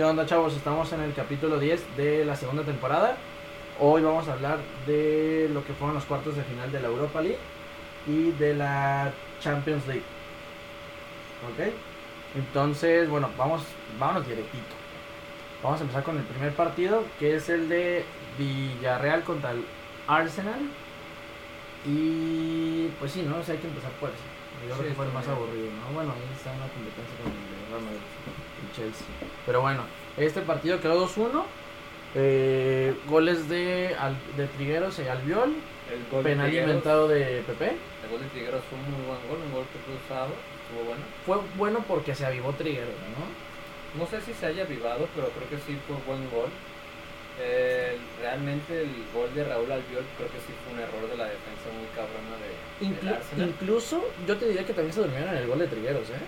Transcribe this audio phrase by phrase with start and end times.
[0.00, 0.56] ¿Qué onda chavos?
[0.56, 3.18] Estamos en el capítulo 10 de la segunda temporada.
[3.78, 7.20] Hoy vamos a hablar de lo que fueron los cuartos de final de la Europa
[7.20, 7.36] League
[8.06, 10.02] y de la Champions League.
[11.52, 11.74] ¿Ok?
[12.34, 13.60] Entonces, bueno, vamos,
[13.98, 14.74] vámonos directito.
[15.62, 18.02] Vamos a empezar con el primer partido, que es el de
[18.38, 19.66] Villarreal contra el
[20.08, 20.62] Arsenal.
[21.84, 23.36] Y pues sí, ¿no?
[23.36, 24.24] O sea, hay que empezar por eso.
[24.66, 25.36] Yo creo que fue el más bien.
[25.36, 25.92] aburrido, ¿no?
[25.92, 27.98] Bueno, ahí está una competencia con el de Real Madrid
[28.72, 29.06] y Chelsea.
[29.46, 29.82] Pero bueno,
[30.16, 31.42] este partido quedó 2-1.
[32.16, 33.94] Eh, goles de,
[34.36, 35.54] de Trigueros y Albiol.
[35.90, 37.76] El gol Penal de inventado de Pepe.
[38.04, 40.30] El gol de Trigueros fue un muy buen gol, un golpe cruzado,
[40.62, 41.02] estuvo bueno.
[41.26, 44.00] Fue bueno porque se avivó Trigueros, ¿no?
[44.00, 46.48] No sé si se haya avivado, pero creo que sí fue buen gol.
[47.42, 51.24] Eh, realmente el gol de Raúl Albiol creo que sí fue un error de la
[51.24, 52.50] defensa muy cabrona de,
[52.86, 53.48] Inclu- Arsenal.
[53.48, 56.20] incluso yo te diría que también se durmieron en el gol de Trigueros, ¿eh?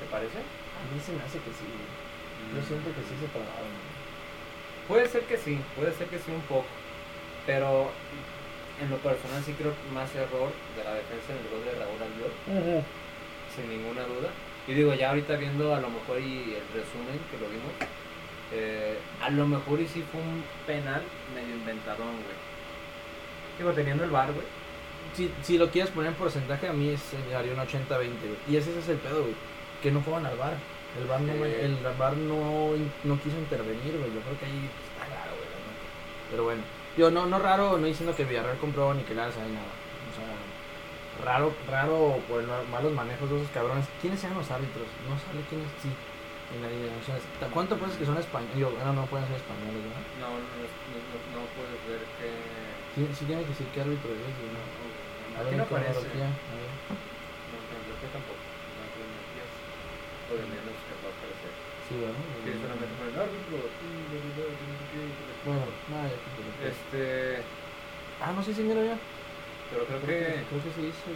[0.00, 0.38] ¿Te parece?
[0.82, 1.68] A mí se me hace que sí.
[2.54, 3.70] Yo siento que sí se pagaron.
[4.88, 6.66] Puede ser que sí, puede ser que sí un poco.
[7.46, 7.90] Pero
[8.82, 11.72] en lo personal sí creo que más error de la defensa en el gol de
[11.78, 12.84] Raúl Albiol.
[13.54, 14.30] sin ninguna duda.
[14.66, 17.72] Y digo, ya ahorita viendo a lo mejor y el resumen que lo vimos,
[18.52, 21.02] eh, a lo mejor y sí fue un penal
[21.34, 22.36] medio inventadón, güey.
[23.58, 24.46] Digo, teniendo el bar, güey.
[25.14, 28.10] Si, si lo quieres poner en porcentaje, a mí se me haría un 80-20, güey.
[28.48, 29.34] Y ese, ese es el pedo, güey.
[29.82, 30.54] Que no fueron al bar.
[30.98, 34.12] El bar no, el bar no, no quiso intervenir, güey.
[34.12, 35.48] Yo creo que ahí está raro, güey.
[36.30, 36.62] Pero bueno.
[36.96, 39.72] Yo no, no raro, no diciendo que Villarreal compró ni que nada, sabe nada.
[39.72, 40.28] O sea,
[41.24, 43.86] raro, raro por los malos manejos de esos cabrones.
[44.02, 44.84] ¿Quiénes eran los árbitros?
[45.08, 45.88] No sale quiénes, sí.
[46.52, 47.16] En la alineación.
[47.48, 48.56] ¿Cuánto puedes que son españoles?
[48.58, 50.04] Yo, bueno, no pueden ser españoles, ¿verdad?
[50.20, 50.68] No, no, no,
[51.00, 52.28] no, no puedes ver que.
[52.92, 54.20] Sí, sí tiene que decir qué árbitro es,
[54.52, 54.60] ¿no?
[55.40, 55.96] A ver, no aparece.
[55.96, 56.28] a ver.
[57.48, 57.56] No,
[58.12, 58.36] tampoco.
[58.36, 59.52] No cronologías.
[60.28, 60.71] O
[62.00, 62.52] de menos que.
[62.52, 62.52] Sí.
[62.52, 63.56] Sí, solamente el árbitro.
[65.44, 67.42] Bueno, nada, ya Este.
[68.20, 68.96] Ah, no sé si mira ya.
[69.70, 70.34] Pero creo Creo que.
[70.40, 71.10] que, creo que se hizo.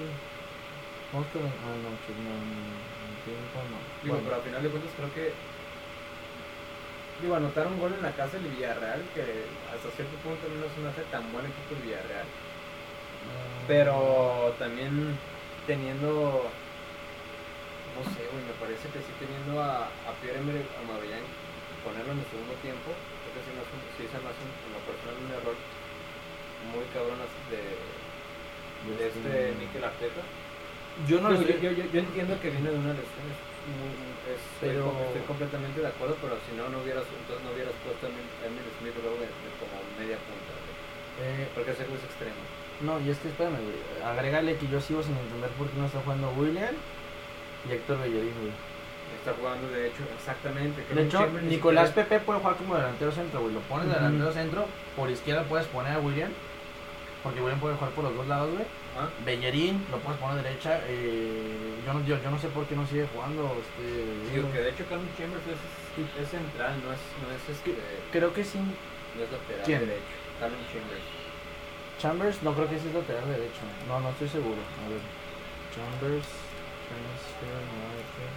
[1.12, 1.43] Vamos con.
[1.47, 3.78] Ah, no, no, no, no, tiempo no.
[4.03, 5.33] Digo, Bueno, pero al final de cuentas creo que.
[7.19, 10.81] Digo, anotar un gol en la casa del Villarreal, que hasta cierto punto no se
[10.81, 12.27] me hace tan buen equipo el Villarreal.
[13.25, 15.23] ah, Pero también
[15.65, 16.66] teniendo.
[17.97, 21.25] No sé, güey, me parece que sí teniendo a, a Pierre-Emerick Aubameyang
[21.81, 24.57] ponerlo en el segundo tiempo, creo que sí, me hace- sí se me hace un-
[24.69, 25.57] en lo personal un error
[26.77, 27.19] muy cabrón
[27.49, 27.62] de,
[28.91, 30.23] de este Mikel Arteta.
[31.09, 33.41] Yo no lo yo, yo, yo entiendo que viene de una lesión, es
[33.71, 33.97] muy-
[34.29, 38.06] es- Pero- estoy completamente de acuerdo, pero si no, no hubieras, entonces no hubieras puesto
[38.09, 40.75] a Emil Smith luego de, de como media punta, güey.
[41.17, 42.41] Eh, porque ese es extremo.
[42.85, 43.81] no, y es que espérame, güey.
[44.05, 46.75] Agrégale que yo sigo sin entender por qué no está jugando William
[47.69, 48.53] y Héctor Bellerín, güey.
[49.19, 50.84] Está jugando, de hecho, exactamente.
[50.84, 53.54] que De hecho, Nicolás siquiera- Pepe puede jugar como delantero centro, güey.
[53.54, 56.31] Lo pones delantero centro, por izquierda puedes poner a William.
[57.22, 58.65] Porque William puede jugar por los dos lados, güey.
[58.97, 60.81] Ah, Bellerín lo puedes poner derecha.
[60.87, 63.56] Eh, yo, no, yo, yo no sé por qué no sigue jugando.
[63.59, 67.75] Este, Digo que de hecho Calvin Chambers es, es central, no es, no es este,
[68.12, 68.59] Creo que sí.
[68.59, 69.81] no es lateral ¿Quién?
[69.81, 70.15] derecho.
[70.38, 71.03] Calvin Chambers.
[71.99, 73.62] Chambers, no creo que sí es lateral derecho.
[73.88, 74.60] No, no estoy seguro.
[74.62, 75.03] A ver.
[75.75, 76.26] Chambers,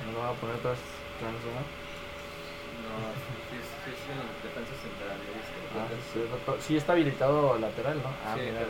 [0.06, 0.80] No lo voy a poner todas
[1.20, 1.52] transfer.
[1.54, 5.18] No, sí, sí, sí, es en defensa central.
[5.78, 8.10] Ah, sí, sí está habilitado lateral, ¿no?
[8.26, 8.66] Ah, sí, mira.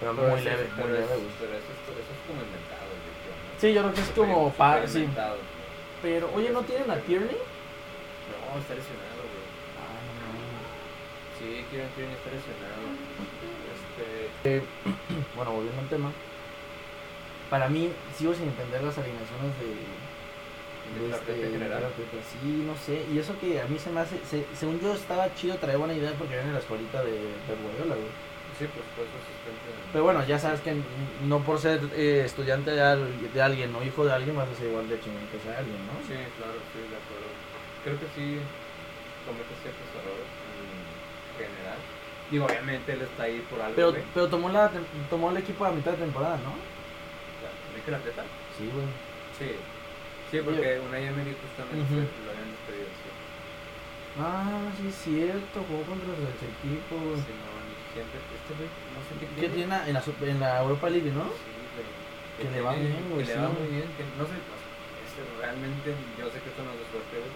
[0.00, 1.06] Pero muy leve, muy leve.
[1.40, 3.60] Pero eso es, eso es como inventado, yo creo, ¿no?
[3.60, 5.08] Sí, yo creo que es como Súper- pa, súper sí.
[6.02, 7.34] Pero, oye, ¿no tienen a Tierney?
[7.34, 9.46] No, está lesionado, güey.
[9.80, 10.38] Ah, no.
[11.38, 12.84] Sí, Kieran Tierney está lesionado.
[13.74, 14.62] Este,
[15.36, 16.12] Bueno, volviendo al tema.
[17.54, 17.88] Para mí,
[18.18, 19.70] sigo sin entender las alineaciones de.
[20.98, 21.84] de ¿De Arteta en general?
[22.26, 23.06] Sí, no sé.
[23.14, 24.18] Y eso que a mí se me hace.
[24.28, 27.94] se- según yo, estaba chido, traía buena idea porque viene la escuelita de, de Guardiola,
[27.94, 28.10] güey.
[28.58, 30.74] sí, pues de- Pero bueno, ya sabes que
[31.28, 34.54] no por ser eh, estudiante de, al- de alguien o hijo de alguien vas a
[34.56, 35.94] ser igual de chingón que sea alguien, ¿no?
[36.08, 37.30] Sí, claro, sí, de acuerdo.
[37.84, 38.42] Creo que sí
[39.30, 40.26] comete ciertos errores
[41.38, 41.78] en general.
[42.32, 44.72] Digo, obviamente él está ahí por algo, Pero, pero tomó, la,
[45.08, 46.73] tomó el equipo a mitad de temporada, ¿no?
[47.84, 48.24] ¿Mikel Arteta?
[48.56, 48.88] Sí, güey.
[49.36, 49.50] Sí.
[50.32, 52.00] Sí, porque Unai Emery justamente Ujú.
[52.24, 53.08] lo habían despedido, sí.
[54.16, 55.56] Ah, sí, es cierto.
[55.68, 57.20] Jugó contra los ex equipos.
[57.28, 60.02] Simón, siempre, este güey, no sé qué ¿Qué tiene en la,
[60.32, 61.28] en la Europa League, no?
[61.28, 61.88] Sí, güey.
[62.40, 63.42] Que le va tiene- bien, güey, Que le sí.
[63.44, 64.60] va muy bien, que no sé, pues,
[65.04, 65.86] es realmente,
[66.18, 66.86] yo sé que esto no es de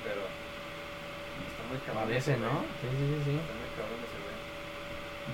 [0.00, 2.08] pero está muy cabrón.
[2.08, 2.64] Parece, ¿no?
[2.80, 3.34] Sí, sí, sí, sí.
[3.36, 4.37] Está muy cabrón ese güey.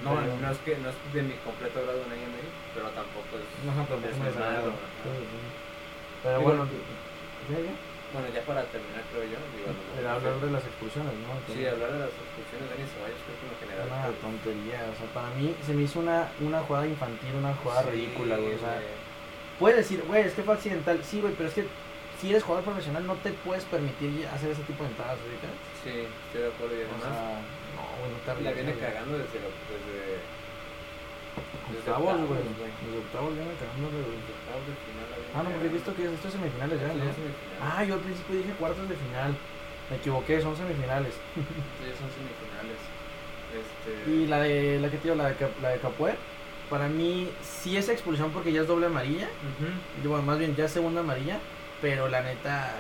[0.02, 3.38] No, Pero- no es que no es de mi completo grado en Emery, pero tampoco
[3.38, 3.46] es.
[3.64, 4.02] No, tampoco.
[6.23, 6.69] Pero bueno.
[8.14, 9.38] Bueno, ya para terminar, creo yo.
[9.58, 11.35] Digo, Era hablar de las expulsiones, ¿no?
[11.52, 13.87] Sí, hablar de las expulsiones de Denis Ceballos, creo que en lo general.
[13.91, 17.82] Una tontería, o sea, para mí se me hizo una, una jugada infantil, una jugada
[17.82, 18.55] sí, ridícula, güey.
[18.55, 18.79] O sea,
[19.58, 21.67] puedes decir, güey, es que fue accidental, sí, güey, pero es que
[22.20, 25.50] si eres jugador profesional no te puedes permitir hacer ese tipo de entradas, ahorita.
[25.82, 26.75] Sí, estoy de acuerdo.
[26.79, 27.43] Y O además, sea,
[28.05, 29.39] no, güey, no te la viene cagando desde.
[29.41, 30.21] lo- desde
[31.65, 32.41] desde Octavos, güey.
[32.45, 34.17] Desde octavos viene cagándole, güey.
[34.21, 35.75] desde octavos de final Ah, no, porque he cagando.
[35.75, 37.05] visto que esto es semifinales ya, ¿no?
[37.65, 39.33] Ah, yo al principio dije cuartos de final.
[39.91, 41.12] Me equivoqué, son semifinales.
[41.35, 42.79] Sí, son semifinales.
[43.53, 43.91] Este.
[44.11, 46.17] Y la de, la que digo, la de, la de Capuer,
[46.71, 49.29] para mí sí es expulsión porque ya es doble amarilla.
[50.03, 51.39] Y Bueno, más bien ya es segunda amarilla,
[51.83, 52.73] pero la neta...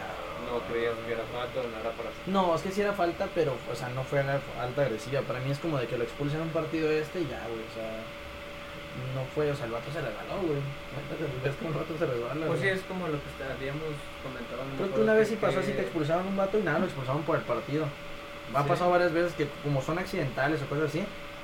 [0.50, 2.22] No creías que era falta o no era para hacer.
[2.26, 5.20] No, es que sí era falta, pero, o sea, no fue a- alta agresiva.
[5.22, 7.60] Para mí es como de que lo expulsen en un partido este y ya, güey,
[7.60, 7.88] o sea...
[9.14, 10.60] No fue, o sea, el vato se resbaló, güey.
[11.42, 13.90] Ves como el vato se resbala, Pues sí, es como lo que habíamos
[14.22, 14.62] comentado.
[14.78, 17.22] Creo que una vez sí pasó así, te expulsaron un vato y nada, lo expulsaron
[17.22, 17.86] por el partido.
[18.54, 18.68] Ha Sí.
[18.68, 21.02] pasado varias veces que como son accidentales o cosas así,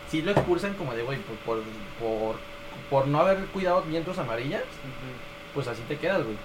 [0.09, 1.65] sí lo expulsan como de, güey, por, por,
[1.99, 2.37] por,
[2.89, 4.63] por no haber cuidado bien tus amarillas,
[5.53, 6.37] pues así te quedas, güey.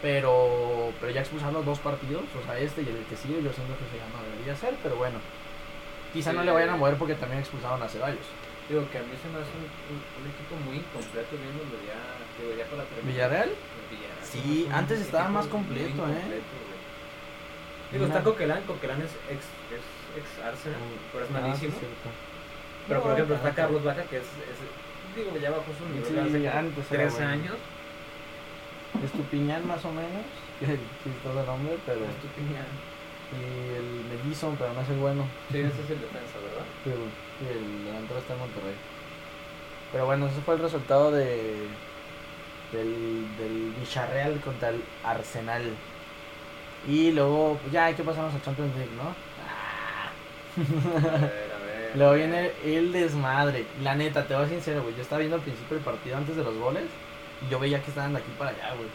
[0.00, 3.50] Pero, pero ya expulsaron los dos partidos, o sea, este y el que sigue, yo
[3.52, 5.18] siento que eso ya no debería ser, pero bueno.
[6.12, 8.24] Quizá no le vayan a mover porque también expulsaron a Ceballos.
[8.68, 11.98] Digo que a mí se me hace un, un- un equipo muy incompleto viéndolo ya,
[12.38, 13.10] digo, ya para terminar.
[13.10, 13.50] ¿Villarreal?
[13.90, 16.22] Villarreal Sí, se antes estaba más completo, ¿eh?
[16.28, 16.40] güey.
[17.90, 19.40] Digo, está Coquelán, Coquelán es ex,
[19.72, 19.84] es
[20.14, 20.78] ex Arsenal,
[21.12, 21.74] pero es Ah, malísimo.
[22.86, 23.54] pero por ejemplo está.
[23.54, 27.12] Carlos Vaca, que es, es digo, ya bajó su nivel Sí, hace antes era tres
[27.14, 27.54] bueno.
[29.04, 30.24] Estupiñán más o menos,
[30.60, 32.04] que es el nombre, pero...
[32.04, 32.66] Estupiñán.
[33.30, 35.24] Y el mellizo, pero no es el bueno.
[35.52, 36.64] Sí, ese es el defensa, ¿verdad?
[37.38, 38.74] Sí, el delantero está en Monterrey.
[39.92, 41.68] Pero bueno, ese fue el resultado de
[42.72, 45.78] del, del Villarreal contra el Arsenal.
[46.86, 49.14] Y luego, pues ya hay que pasarnos a Champions League, ¿no?
[50.56, 51.96] A ver, a ver.
[51.96, 53.66] Luego viene el desmadre.
[53.82, 54.94] La neta, te voy a ser sincero, güey.
[54.94, 56.84] Yo estaba viendo al principio el partido antes de los goles.
[57.46, 58.88] Y yo veía que estaban de aquí para allá, güey.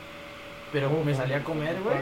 [0.71, 1.97] Pero Uf, me salí a comer, güey.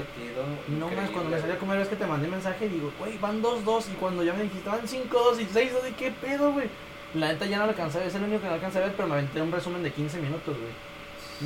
[0.80, 2.92] No más, cuando me increíble, salí a comer es que te mandé mensaje y digo,
[2.98, 6.54] güey, van 2-2 y cuando ya me dijiste, van 5-2 y 6-2 y qué pedo,
[6.54, 6.68] güey.
[7.14, 8.82] La neta ya no lo alcancé a ver, es el único que no alcancé a
[8.84, 10.72] ver, pero me aventé un resumen de 15 minutos, güey.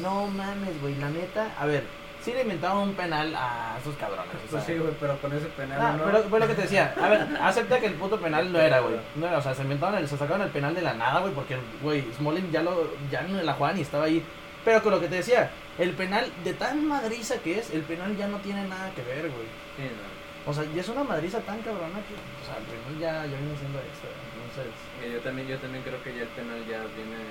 [0.04, 1.84] No mames, güey, la neta, a ver,
[2.22, 4.30] sí le inventaron un penal a esos cabrones.
[4.48, 6.04] o Pues sí, güey, pero con ese penal Ah, no.
[6.04, 6.94] pero fue lo que te decía.
[7.02, 8.98] A ver, acepta que el puto penal no era, güey.
[9.16, 11.34] No era, o sea, se inventaron el, se sacaron el penal de la nada, güey,
[11.34, 14.24] porque, güey, Smolin ya lo, ya no la jugaba ni estaba ahí.
[14.66, 18.18] Pero con lo que te decía, el penal, de tan madriza que es, el penal
[18.18, 19.46] ya no tiene nada que ver, güey.
[19.78, 20.52] Sí, no.
[20.52, 23.38] O sea, y es una madriza tan cabrona que, o sea, el penal ya, ya
[23.40, 24.10] viene siendo extra.
[24.10, 24.74] Entonces,
[25.08, 27.22] Y Yo también, yo también creo que ya el penal ya viene.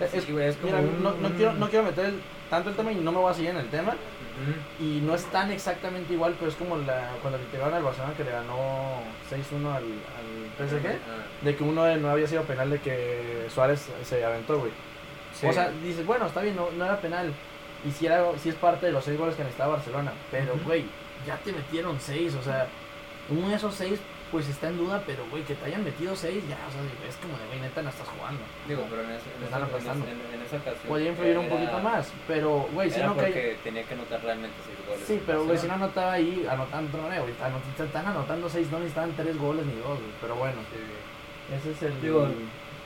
[0.00, 2.70] es, Sí, güey, es como mira, un- no, no quiero, no quiero meter el- tanto
[2.70, 3.92] el tema y no me voy a seguir en el tema.
[3.92, 4.82] Ujú.
[4.84, 8.14] Y no es tan exactamente igual, pero es como la, cuando le llegaron al Barcelona
[8.16, 10.98] que le ganó 6-1 al, al PSG.
[11.42, 14.72] De que uno no había sido penal de que Suárez se aventó, güey.
[15.34, 15.46] Sí.
[15.46, 17.32] O sea, dices, bueno, está bien, no, no era penal.
[17.86, 20.12] Y si, era, si es parte de los seis goles que necesitaba Barcelona.
[20.30, 20.84] Pero, güey,
[21.26, 22.34] ya te metieron seis.
[22.34, 22.66] O sea,
[23.28, 24.00] uno de esos seis,
[24.32, 25.02] pues está en duda.
[25.06, 27.82] Pero, güey, que te hayan metido seis, ya, o sea, es como de, güey, neta,
[27.82, 28.40] no estás jugando.
[28.66, 30.88] Digo, pero en, ese- en, Me esa, están en, esa- en- en esa ocasión.
[30.88, 32.10] Podía influir un poquito más.
[32.26, 33.22] Pero, güey, si no que.
[33.22, 35.04] porque tenía que anotar realmente seis goles.
[35.06, 38.78] Sí, pero, güey, si no anotaba ahí, anotando, no, güey, anot- están anotando seis, no
[38.78, 40.12] necesitaban tres goles ni dos, güey.
[40.22, 41.54] Pero bueno, Sí.
[41.54, 42.00] ese es el.
[42.00, 42.28] Digo,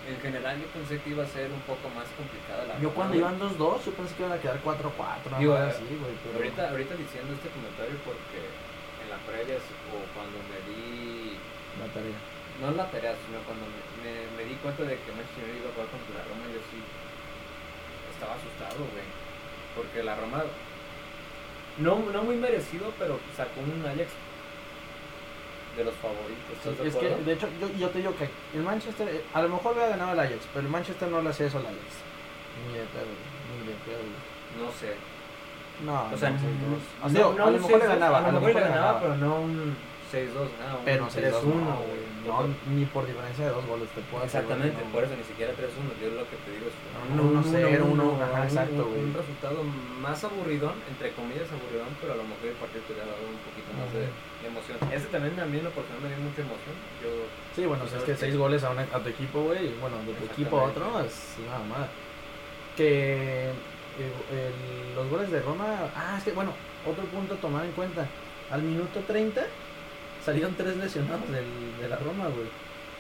[0.09, 3.13] En general, yo pensé que iba a ser un poco más complicada la yo cuando
[3.15, 6.17] iban 2-2, yo pensé que iban a quedar 4-4, Digo, nada eh, así, güey.
[6.25, 6.35] Pero...
[6.41, 8.41] Ahorita, ahorita diciendo este comentario porque
[9.05, 9.61] en la previa
[9.93, 11.37] o cuando me di,
[11.77, 12.17] La tarea.
[12.65, 15.69] no la tarea, sino cuando me, me- me di cuenta de que Manchester United iba
[15.69, 16.81] a jugar contra la Roma, yo sí
[18.17, 19.05] estaba asustado, güey.
[19.77, 20.41] Porque la Roma,
[21.85, 24.09] no, no muy merecido, pero sacó un Ajax
[25.77, 26.57] de los favoritos.
[26.63, 29.25] Sí, ¿Estás de es que, de hecho, yo, yo te digo que el Manchester, eh,
[29.33, 31.67] a lo mejor hubiera ganado el Ajax, pero el Manchester no le hacía eso al
[31.67, 31.79] Ajax.
[32.67, 33.13] Ni de pedo,
[33.53, 34.03] ni de pedo.
[34.65, 34.95] No sé.
[35.85, 36.37] No, O sea, no,
[37.09, 39.01] no, no, a lo mejor le 6-2, ganaba, a lo mejor le ganaba, ganaba.
[39.01, 39.77] pero no un
[40.13, 42.01] 6-2, ah, Pero 6-2 3-1, no, güey.
[42.27, 44.91] no, ni por diferencia de dos goles te puedo Exactamente, no.
[44.93, 46.77] por eso ni siquiera 3-1, yo lo que te digo es
[47.13, 49.05] Un uno, cero, uno, ajá, un- exacto, un, güey.
[49.05, 49.59] un resultado
[50.01, 53.41] más aburridón, entre comillas aburridón, pero a lo mejor el partido te hubiera dado un
[53.45, 54.77] poquito más de, de emoción.
[54.93, 56.75] Ese también a mí en lo personal me dio mucha emoción.
[57.05, 57.11] Yo,
[57.57, 60.25] Sí, bueno, es que seis goles a, una- a tu equipo, güey, bueno, de tu
[60.25, 61.89] equipo a otro, es nada más.
[62.77, 66.53] Que eh, el- los goles de Roma, ah, es que bueno,
[66.87, 68.07] otro punto a tomar en cuenta,
[68.51, 69.43] al minuto 30
[70.29, 71.47] salieron tres lesionados del,
[71.81, 72.49] de la Roma, güey.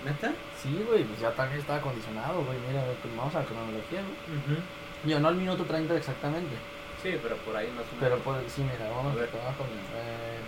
[0.05, 0.33] ¿neta?
[0.63, 4.59] Sí, güey, pues ya también estaba condicionado, güey, mira, pues vamos a la cronología, güey.
[5.05, 6.57] Digo, no al minuto 30 exactamente,
[7.03, 8.01] Sí, pero por ahí más o menos.
[8.01, 9.29] Pero por, sí, mira, vamos A ver.
[9.43, 9.65] abajo.
[9.95, 10.39] Eh,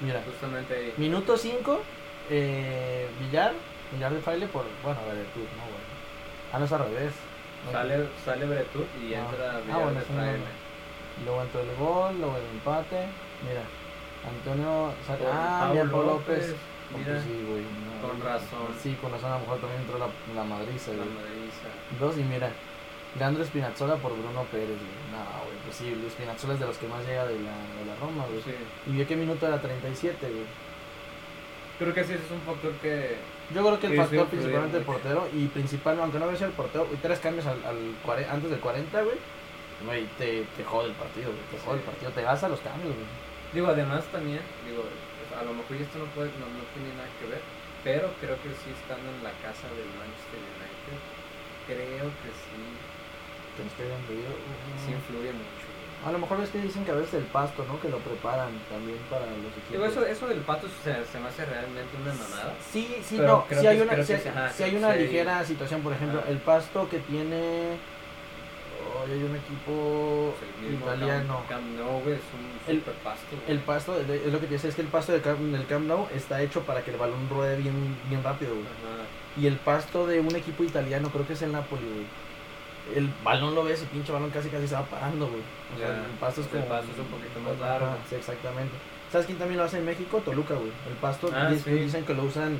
[0.00, 0.92] mira, Justamente ahí.
[0.98, 1.80] minuto 5,
[2.28, 3.52] eh, Villar,
[3.92, 5.88] Villar de Fraile por, bueno, Beretut, no, bueno.
[6.52, 7.12] Ah, no es al revés.
[7.64, 9.20] No, Sale, sale Bretud y Ah.
[9.20, 10.44] entra Ah, Villar bueno, de Fraile.
[11.24, 13.06] Luego entró el gol, luego el empate.
[13.48, 13.62] Mira,
[14.26, 14.92] Antonio.
[15.06, 16.48] Con ah, Pau López.
[16.50, 16.54] López,
[16.96, 17.62] Mira, pues sí, güey.
[17.62, 18.68] no, con razón.
[18.82, 21.14] Sí, con razón, a lo mejor también entró la, la madriza, la güey.
[21.14, 21.68] madriza.
[22.00, 22.50] Dos, y mira,
[23.18, 24.96] Leandro Spinazzola por Bruno Pérez, güey.
[25.12, 27.94] No, güey, pues sí, Spinazzola es de los que más llega de la, de la
[28.00, 28.40] Roma, güey.
[28.42, 28.54] Sí.
[28.86, 30.44] ¿Y vio qué minuto era 37, güey?
[31.78, 33.16] Creo que sí, ese es un factor que.
[33.54, 36.54] Yo creo que el factor principalmente el portero y principal, aunque no haya sido el
[36.56, 39.16] portero, y tres cambios al, al cuare- antes del 40, güey,
[39.86, 42.92] güey, te, te jode el partido, güey, te jode el partido, te gasta los cambios,
[42.94, 43.06] güey.
[43.52, 44.84] Digo, además también, digo,
[45.38, 47.40] a lo mejor y esto no, puede, no, no tiene nada que ver,
[47.84, 50.98] pero creo que sí estando en la casa del Manchester United,
[51.66, 52.60] creo que sí,
[54.12, 54.32] yo.
[54.84, 55.66] sí influye mucho.
[56.06, 57.80] A lo mejor es que dicen que a veces el pasto, ¿no?
[57.80, 59.70] Que lo preparan también para los equipos.
[59.72, 62.54] Digo, eso, eso del pato se, se me hace realmente una mamada.
[62.70, 65.82] Sí, sí, Pero no, que- hay una, sí que hay, ajá, una hay- ligera situación,
[65.82, 67.78] por ejemplo, el pasto que tiene...
[68.78, 70.34] Hoy hay un equipo
[70.66, 71.42] el italiano.
[71.48, 73.26] Camp, Camp Nou, güey, es un El- super pasto.
[73.36, 73.42] güey.
[73.52, 75.86] El pasto, es lo que te decía, es que el pasto del Camp, del Camp
[75.86, 78.64] Nou está hecho para que el balón ruede bien, bien rápido, güey.
[78.66, 79.04] Ajá.
[79.40, 82.06] Y el pasto de un equipo italiano, creo que es el Napoli, güey.
[82.96, 85.42] El balón lo ves y pinche balón casi casi se va parando, güey.
[85.74, 86.68] O sea, Ya, el pasto es el como...
[86.68, 87.96] pasto es un poquito más largo.
[88.08, 88.72] Sí, exactamente.
[89.12, 90.18] ¿Sabes quién también lo hace en México?
[90.24, 90.70] Toluca, güey.
[90.88, 91.70] El pasto Ah, sí.
[91.70, 92.58] dicen que lo usan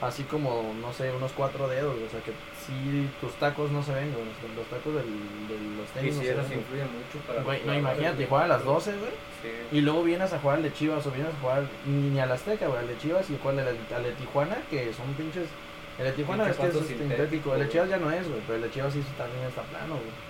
[0.00, 1.96] así como, no sé, unos cuatro dedos.
[1.96, 2.32] O sea, que
[2.64, 4.24] si tus tacos no se ven, güey.
[4.56, 7.42] Los, tacos del, de los tenis no si se ven, sí influye mucho para.
[7.42, 9.10] Güey, no, imagínate, juega a las 12, güey.
[9.42, 9.76] Sí.
[9.78, 12.32] Y luego vienes a jugar al de Chivas o vienes a jugar ni, ni al
[12.32, 13.66] Azteca, güey, al de Chivas y cuál al,
[14.04, 15.48] de Tijuana, que son pinches.
[15.98, 17.68] El de Tijuana Pinche es que es este, sintético, sintético, el de.
[17.68, 20.28] Chivas ya no es, güey, pero el de Chivas sí también está plano, güey.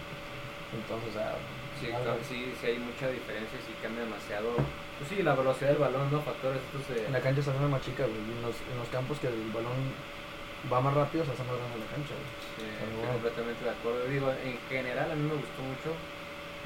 [0.73, 1.35] Entonces, o sea,
[1.81, 4.51] Sí, claro, sí, sí hay mucha diferencia, sí cambia demasiado.
[4.99, 6.21] Pues sí, la velocidad del balón, ¿no?
[6.23, 7.07] Factores estos de...
[7.07, 9.51] en la cancha se hace más chica, güey, en los, en los campos que el
[9.55, 9.79] balón
[10.67, 12.35] va más rápido se hace más grande la cancha, güey.
[12.59, 13.13] Sí, estoy bueno.
[13.15, 14.01] completamente de acuerdo.
[14.11, 15.95] Digo, en general a mí me gustó mucho.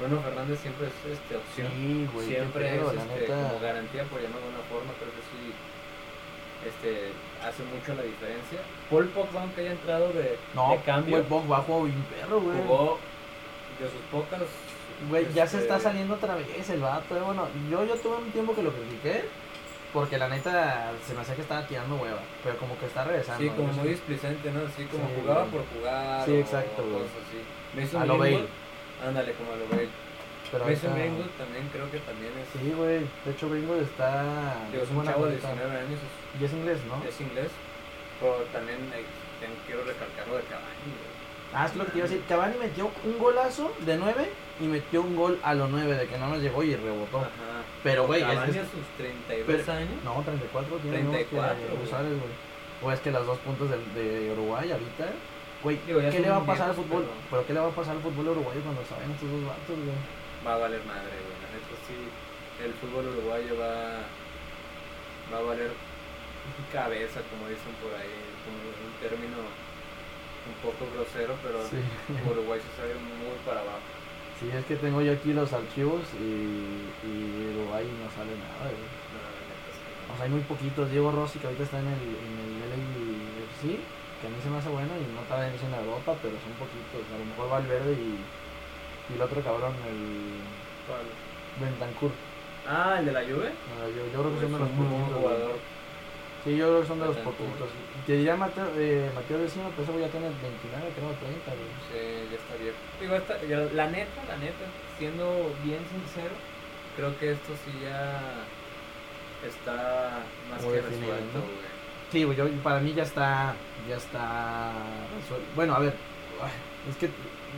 [0.01, 1.69] Bruno Fernández siempre es este, opción.
[1.69, 3.37] Sí, güey, siempre es este, neta.
[3.37, 5.53] como garantía, por llamarlo de una forma, creo que sí
[6.65, 7.13] este,
[7.45, 8.59] hace mucho la diferencia.
[8.89, 12.57] Paul Pogba, aunque haya entrado de, No, de cambio, güey, Pogba jugó bien perro, güey.
[12.57, 12.99] jugó
[13.79, 14.41] de sus pocas...
[15.09, 17.21] Güey, ya se este, está saliendo otra vez el vato, eh.
[17.21, 19.25] Bueno, yo, yo tuve un tiempo que lo critiqué.
[19.93, 22.17] Porque la neta se me hacía que estaba tirando hueva.
[22.43, 23.43] Pero como que está regresando.
[23.43, 24.61] Sí, como muy displicente, ¿no?
[24.65, 25.51] Así como Sí, jugaba güey.
[25.51, 26.25] por jugar.
[26.25, 27.97] Sí, exacto, cosas así.
[27.97, 28.45] A lo Bale.
[29.05, 29.89] Ándale, como a lo Bale.
[30.49, 32.47] Pero ahorita- Greenwood también creo que también es.
[32.57, 33.05] Sí, güey.
[33.05, 34.57] De hecho, Greenwood está.
[34.71, 35.47] digo, es un chavo de bolita.
[35.53, 36.95] 19 años, es, Y es inglés, ¿no?
[37.07, 37.51] es inglés.
[38.19, 39.05] Pero también eh,
[39.67, 40.89] quiero recalcarlo de Cavani.
[40.89, 41.13] güey.
[41.53, 42.25] Ah, es lo que te iba a decir.
[42.27, 44.29] Cavani metió un golazo de 9
[44.59, 47.19] y metió un gol a los 9 de que no nos llegó y rebotó.
[47.19, 47.29] Ajá.
[47.83, 49.89] Pero, güey, Cavani es- a sus 32 pero- años.
[50.03, 52.33] No, 34 tiene 34, que güey.
[52.83, 55.05] O es que las dos puntos del- de, Uruguay ahorita.
[55.63, 57.03] Güey, Digo, ¿qué le va a pasar al fútbol?
[57.07, 57.47] pero- Pero...
[57.47, 59.95] qué le va a pasar al fútbol uruguayo cuando saben estos dos vatos, güey?
[60.45, 61.37] Va a valer madre, güey.
[61.39, 61.95] La neta sí.
[62.63, 64.03] El fútbol uruguayo va.
[65.31, 65.71] Va a valer
[66.71, 68.11] cabeza, como dicen por ahí.
[68.43, 69.39] Como un término
[70.47, 71.79] un poco grosero, pero Sí.
[72.29, 73.83] Uruguay se sabe muy para abajo.
[74.39, 77.13] Sí, es que tengo yo aquí los archivos y, y
[77.55, 78.67] Uruguay no sale nada.
[78.67, 80.13] No, no.
[80.13, 80.91] O sea, hay muy poquitos.
[80.91, 83.79] Diego Rossi, que ahorita está en el, en el LAFC,
[84.19, 87.03] que a mí se me hace bueno y no está en Europa, pero son poquitos.
[87.07, 88.19] A lo mejor Valverde y,
[89.09, 90.43] y el otro cabrón, el
[90.87, 91.07] ¿Cuál?
[91.59, 92.11] Bentancur.
[92.67, 93.51] Ah, el de la Juve.
[93.51, 95.55] Ah, yo, yo creo que son de los un jugador.
[96.43, 97.69] Sí, yo creo que son de los poquitos.
[98.05, 101.71] Te diría Mateo, eh, Mateo Vecino, pero ese güey ya tiene 29, creo, 30, güey.
[101.87, 102.77] Sí, ya está viejo.
[102.99, 104.65] Digo, esta- la neta, la neta,
[104.99, 106.35] siendo bien sincero,
[106.97, 108.43] creo que esto sí ya
[109.47, 110.19] está
[110.51, 111.43] más Muy que definido, resuelto, ¿no?
[111.45, 111.73] güey.
[112.11, 113.53] Sí, güey, yo, para mí ya está,
[113.89, 114.73] ya está
[115.17, 115.47] resuelto.
[115.55, 115.93] Bueno, a ver,
[116.89, 117.09] es que,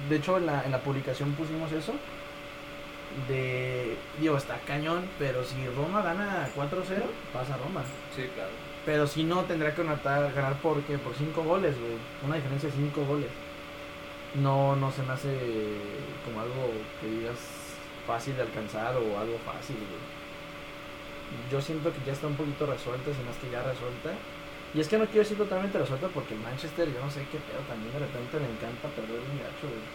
[0.09, 1.93] de hecho, en la, en la publicación pusimos eso.
[3.29, 7.81] De, digo, está cañón, pero si Roma gana 4-0, pasa Roma.
[8.15, 8.49] Sí, claro.
[8.85, 10.97] Pero si no, tendrá que anotar, ganar por, ¿qué?
[10.97, 11.97] por 5 goles, güey.
[12.23, 13.29] Una diferencia de 5 goles.
[14.35, 15.33] No, no se me hace
[16.23, 17.39] como algo que digas
[18.05, 20.05] fácil de alcanzar o algo fácil, güey.
[21.51, 24.13] Yo siento que ya está un poquito resuelta, si no es que ya resuelta.
[24.75, 27.63] Y es que no quiero decir totalmente resuelta porque Manchester, yo no sé qué pedo,
[27.65, 29.87] también de repente le encanta perder un gacho, güey.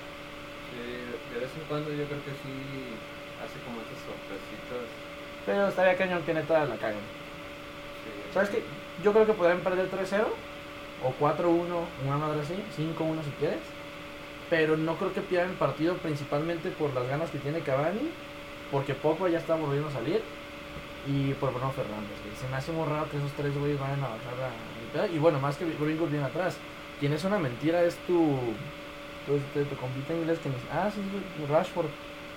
[0.73, 0.82] Sí,
[1.35, 2.54] de vez en cuando yo creo que sí
[3.38, 4.88] hace como estas sorpresitas.
[5.47, 7.04] Pero estaría cañón que neta la caguen.
[8.02, 8.64] Sí, ¿Sabes qué?
[9.02, 10.25] Yo creo que podrían perder 3-0
[11.04, 11.64] o 4-1,
[12.07, 13.59] una madre así, 5-1 si quieres.
[14.50, 18.11] pero no creo que pierdan el partido principalmente por las ganas que tiene Cavani,
[18.73, 20.21] porque Pogba ya está volviendo a salir
[21.07, 22.19] y por Bruno Fernández.
[22.25, 22.37] güey.
[22.37, 24.50] Se me hace muy raro que esos tres güeyes vayan a bajar
[24.85, 25.09] mitad.
[25.14, 26.57] Y bueno, más que Gringos bien atrás.
[26.99, 28.37] Tienes una mentira, es tu,
[29.25, 31.00] tu, tu, tu compita inglés que me dice, ah, sí,
[31.49, 31.87] Rashford.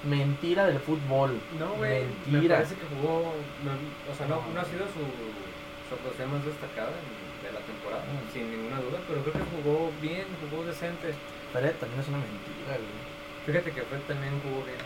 [0.06, 1.40] Mentira del fútbol.
[1.58, 2.04] No, güey.
[2.28, 2.56] Me Mentira.
[2.58, 3.34] parece que jugó.
[3.66, 5.00] no- o sea, no, no ha sido su,
[5.92, 6.96] actuación más destacada
[7.44, 8.32] de la temporada, Mm.
[8.32, 9.00] sin ninguna duda.
[9.08, 11.12] Pero creo que jugó bien, jugó decente.
[11.52, 12.98] Fred también es una mentira, güey.
[13.46, 14.80] Fíjate que Fred también jugó bien.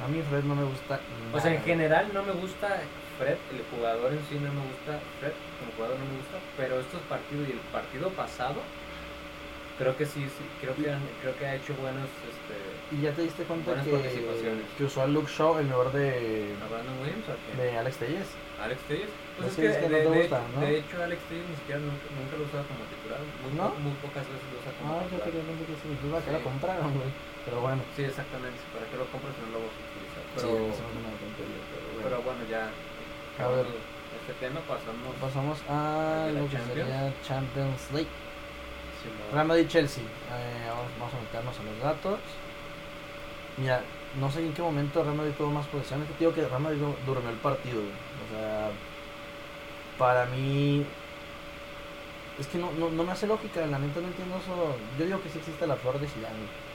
[0.00, 1.00] A mí Fred no me gusta.
[1.34, 1.66] O sea, en nada.
[1.66, 2.80] general no me gusta
[3.18, 5.02] Fred, el jugador en sí no me gusta.
[5.20, 6.38] Fred como jugador no me gusta.
[6.56, 8.62] Pero estos partidos y el partido pasado,
[9.76, 12.06] creo que sí, sí creo que, han- creo que ha hecho buenos.
[12.30, 12.56] Este,
[12.96, 14.64] Y ya te diste cuenta que, participaciones.
[14.78, 17.58] que usó a Luke Shaw en lugar de, ¿A Brandon Williams o a quién?
[17.58, 18.28] de Alex Telles.
[18.58, 19.10] Alex Telles.
[19.38, 20.60] Pues Es es que es que no de, te de- gusta, ¿no?
[20.60, 23.20] de hecho Alex Telles ni siquiera nunca, nunca lo usaba como titular.
[23.42, 23.66] Muy, ¿No?
[23.78, 25.24] muy pocas veces lo usa como Ah, yo titular.
[25.30, 25.88] quería pensar que sí.
[26.02, 26.36] Duda que Sí.
[26.36, 27.10] la compraron, güey.
[27.46, 27.80] Pero bueno.
[27.94, 28.58] Sí, exactamente.
[28.74, 30.22] ¿Para qué lo compras si no lo vas a utilizar?
[30.26, 32.02] Sí, Pero, eso es una tontería, pero bueno.
[32.04, 32.62] pero bueno, ya.
[33.40, 33.66] A ver.
[34.18, 35.12] Este tema pasamos.
[35.22, 36.88] Pasamos a ¿De lo que Champions?
[36.88, 38.12] sería Champions League.
[39.32, 40.02] Real Madrid-Chelsea.
[40.04, 42.18] Eh, vamos, vamos a meternos a los datos.
[43.56, 43.80] Mira,
[44.20, 46.02] no sé en qué momento Real Madrid tuvo más posesión.
[46.02, 47.80] Es que te digo que Real Madrid du- durmió el partido.
[47.80, 48.07] güey.
[48.28, 48.70] O sea,
[49.98, 50.84] para mí...
[52.38, 54.76] Es que no, no, no me hace lógica, la neta no entiendo eso.
[54.98, 56.36] Yo digo que sí existe la flor de Zidane.
[56.36, 56.68] güey.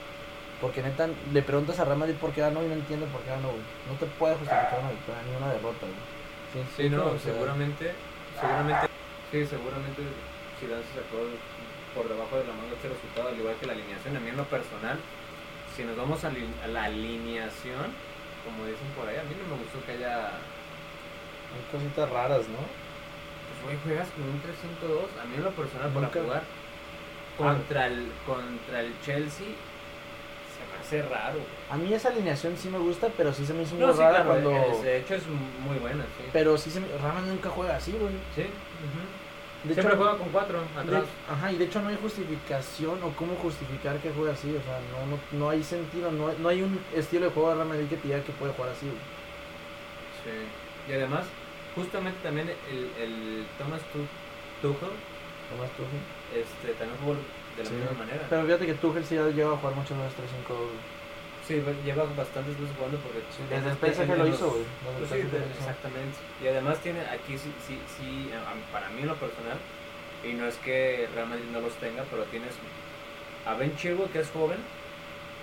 [0.60, 3.30] Porque neta, le preguntas a Real Madrid por qué ganó y no entiende por qué
[3.30, 3.64] ganó, güey.
[3.88, 6.14] No te puede justificar una victoria ni una derrota, güey.
[6.76, 7.92] Sí, no, seguramente,
[8.38, 8.86] seguramente,
[9.32, 10.02] sí, seguramente
[10.60, 11.26] Zidane se sacó
[11.94, 14.16] por debajo de la manga este resultado, al igual que la alineación.
[14.16, 14.98] A mí en lo personal,
[15.74, 17.90] si nos vamos a, a la alineación,
[18.44, 20.38] como dicen por ahí, a mí no me gustó que haya,
[21.54, 22.58] Hay cositas raras, ¿no?
[22.58, 26.42] pues güey, juegas con un 3-5-2, a mí en lo personal para Nunca- jugar
[27.38, 31.34] contra el, contra el Chelsea, se me hace raro.
[31.38, 31.46] güey.
[31.70, 33.98] A mí esa alineación sí me gusta, pero sí se me hizo muy No, sí,
[34.00, 34.82] rara claro, cuando...
[34.82, 36.24] de hecho es muy buena, sí.
[36.32, 36.86] Pero sí se me...
[37.02, 38.12] Madrid nunca juega así, güey.
[38.34, 39.68] Sí, ujú.
[39.68, 41.04] De Siempre hecho, juega con cuatro de- atrás.
[41.30, 44.50] ajá, y de hecho no hay justificación o cómo justificar que juegue así.
[44.54, 47.54] O sea, no, no, no hay sentido, no, no hay un estilo de juego de
[47.56, 48.98] Real Madrid que te diga que puede jugar así, güey.
[50.22, 50.90] Sí.
[50.90, 51.24] Y además,
[51.74, 54.06] justamente también el, el Thomas Tu-
[54.62, 54.94] Tuchel
[55.50, 56.00] Tomás Tuchel.
[56.34, 57.14] este, también jugó
[57.56, 57.74] de la Sí.
[57.76, 58.26] misma manera.
[58.30, 60.48] Pero fíjate que Tuchel sí ha llegado a jugar muchas veces 3-5.
[60.54, 60.94] güey.
[61.46, 63.20] Sí, va- lleva bastantes veces jugando porque...
[63.52, 64.64] Desde el PSG lo hizo, güey.
[64.98, 65.28] Pues sí,
[65.60, 66.16] exactamente.
[66.42, 68.30] Y además tiene aquí sí, sí, sí,
[68.72, 69.58] para mí en lo personal,
[70.24, 72.54] y no es que Real Madrid no los tenga, pero tienes
[73.44, 74.56] a Ben Chilwell que es joven,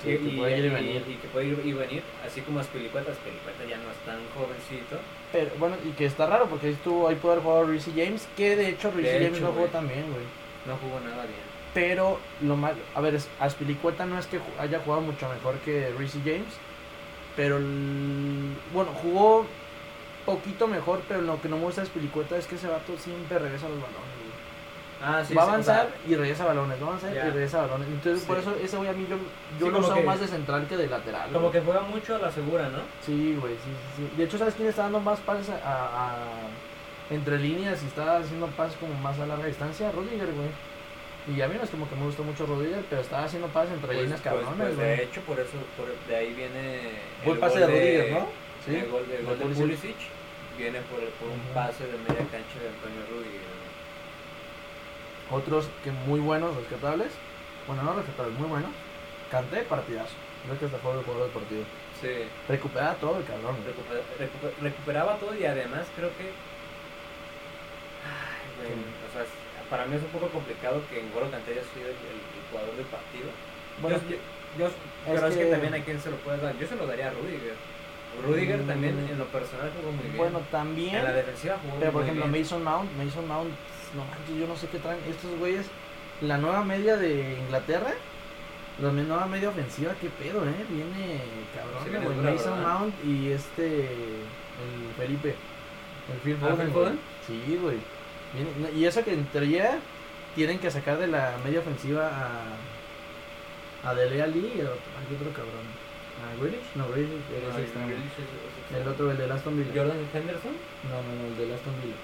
[0.03, 1.03] Sí, y, que puede ir y venir.
[1.07, 4.97] y que puede ir y venir, así como Aspilicueta, Aspilicueta ya no es tan jovencito.
[5.31, 8.27] Pero bueno, y que está raro porque ahí estuvo, ahí pudo haber jugado Reece James,
[8.35, 10.25] que de hecho Reece De James hecho, no jugó bien, güey.
[10.65, 11.39] No jugó nada bien.
[11.73, 16.19] Pero lo mal, a ver, Aspilicueta no es que haya jugado mucho mejor que Reece
[16.25, 16.53] James,
[17.35, 19.45] pero el- bueno, jugó
[20.25, 23.39] poquito mejor, pero lo que no me gusta de Aspilicueta es que ese vato siempre
[23.39, 24.10] regresa los balones.
[25.03, 27.61] Ah, sí, va a o avanzar sea, y regresa balones, va a avanzar y regresa
[27.61, 27.87] balones.
[27.87, 29.17] Entonces, por eso ese güey a mí yo,
[29.59, 31.29] yo Sí, lo que- más de central que de lateral.
[31.31, 31.51] como güey.
[31.53, 32.79] que juega mucho a la segura, ¿no?
[33.05, 34.17] Sí, güey, sí, sí, sí.
[34.17, 36.47] De hecho, ¿sabes quién está dando más pases a, a-
[37.09, 39.91] entre líneas y está haciendo pases como más a larga distancia?
[39.91, 40.49] Rudiger, güey.
[41.35, 43.73] Y a mí no es como que me gustó mucho Rudiger, pero estaba haciendo pases
[43.73, 44.87] entre Pues, líneas pues- cabrones, pues, güey.
[44.87, 46.91] de hecho, por eso, por, de ahí viene.
[47.23, 48.27] Fue el pase de Rudiger, ¿no?
[48.65, 48.75] Sí.
[48.75, 49.63] El gol de, de gol de Pulisic.
[49.65, 49.95] Pulisic
[50.57, 53.50] viene por, por un pase de media cancha de Antonio Rudiger.
[55.31, 57.11] Otros que muy buenos, rescatables.
[57.67, 58.71] Bueno, no rescatables, muy buenos.
[59.29, 60.13] Canté partidazo.
[60.45, 61.63] Creo que hasta fue el jugador del partido.
[62.01, 63.55] Sí, Recupera todo el cabrón.
[63.61, 63.69] güey.
[63.71, 66.33] recuper- recuper- recuperaba todo y además creo que.
[68.03, 68.83] Ay, güey, Sí.
[69.07, 69.23] o sea,
[69.69, 72.75] para mí es un poco complicado que N'Golo Kanté haya sido el, el- el jugador
[72.75, 73.29] del partido.
[73.81, 74.17] Bueno, yo,
[74.57, 74.73] yo, yo-
[75.05, 76.57] pero es que, también a quién se lo puede dar.
[76.57, 77.55] Yo se lo daría a Rudiger.
[78.25, 80.17] Rudiger también en lo personal jugó muy bien.
[80.17, 80.95] bueno, también.
[80.95, 82.43] en la defensiva jugó Pero por muy ejemplo, bien.
[82.43, 83.49] Mason Mount, Mason Mount,
[83.95, 85.65] no manches, yo no sé qué traen estos güeyes.
[86.21, 87.91] La nueva media de Inglaterra,
[88.79, 90.53] la nueva media ofensiva, qué pedo, eh.
[90.69, 91.21] Viene
[91.55, 92.17] cabrón, Sí, viene güey.
[92.17, 92.79] dura, Mason ¿verdad?
[92.79, 95.35] Mount y este, el Felipe,
[96.13, 96.67] el Phil ¿Ah, Foden.
[96.67, 96.93] Phil güey.
[97.27, 97.77] Sí, güey.
[98.33, 99.79] Viene- Y eso que en teoría
[100.35, 102.09] tienen que sacar de la media ofensiva
[103.83, 105.80] a, a Dele Alli y a otro, ¿a qué otro cabrón.
[106.21, 106.69] ¿A Grealish?
[106.75, 108.91] No, Grealish es el extremo.
[108.91, 109.71] Otro, el de Aston Villa.
[109.75, 110.55] Jordan Henderson.
[110.89, 111.95] No, no, no, el de Aston Villa.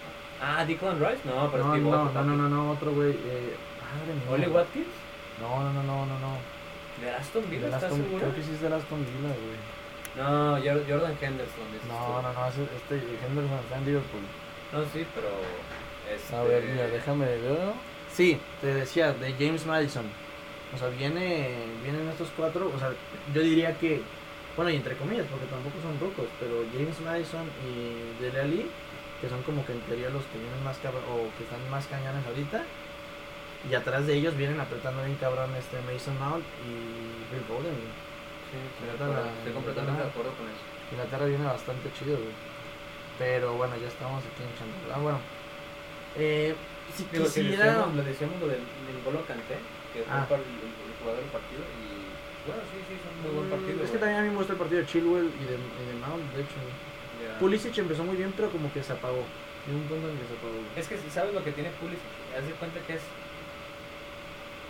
[0.41, 1.21] Ah, Declan Rice.
[1.25, 3.12] No, pero No, es que no, no, no, no, no, otro güey.
[3.12, 4.30] Eh, madre mía.
[4.32, 4.88] Oli Watkins.
[5.41, 6.32] No, no, no, no, no, no.
[7.01, 7.67] ¿De Aston Villa?
[7.67, 8.17] ¿Estás seguro?
[8.19, 9.58] Creo que sí es del Aston Villa, güey.
[10.17, 11.67] No, Jor- Jordan Henderson.
[11.88, 14.21] No, no, no, este Henderson está en Liverpool.
[14.73, 15.30] No, sí, pero.
[16.13, 16.36] Este...
[16.36, 17.39] A ver, mira, déjame ver.
[18.12, 20.06] Sí, te decía, de James Madison.
[20.73, 22.91] O sea, viene, vienen estos cuatro, o sea,
[23.34, 24.01] yo diría que,
[24.56, 28.65] bueno, y entre comillas, porque tampoco son rucos, pero James Madison y Dele Ali,
[29.21, 31.88] que son como que en teoría los que vienen más cabrón, o que están más
[31.88, 32.63] cañones ahorita,
[33.69, 37.75] y atrás de ellos vienen apretando bien cabrón este Mason Mount y Bill Bowden.
[38.47, 40.63] Sí, estoy, completamente de acuerdo con eso.
[40.91, 42.36] Inglaterra viene bastante chido, güey.
[43.19, 44.93] Pero bueno, ya estamos aquí en Champions.
[44.93, 45.19] Ah, bueno.
[46.15, 46.56] Eh,
[46.95, 47.65] si Digo, si quisiera...
[47.65, 49.58] decíamos, le decíamos lo del N'Golo Kanté,
[49.98, 50.22] que fue Ah.
[50.22, 51.88] el, par- el- el jugador del partido, y
[52.48, 53.78] bueno, sí, sí, fue un muy buen partido.
[53.84, 55.96] Es que también a mí me gusta el partido de Chilwell y de, y de
[56.00, 56.60] Mount, de hecho.
[57.18, 57.40] Ya.
[57.42, 59.26] Pulisic empezó muy bien, pero como que se apagó.
[59.68, 60.56] Un punto en que se apagó.
[60.80, 62.08] Es que si sabes lo que tiene Pulisic,
[62.38, 63.04] haz de cuenta que es.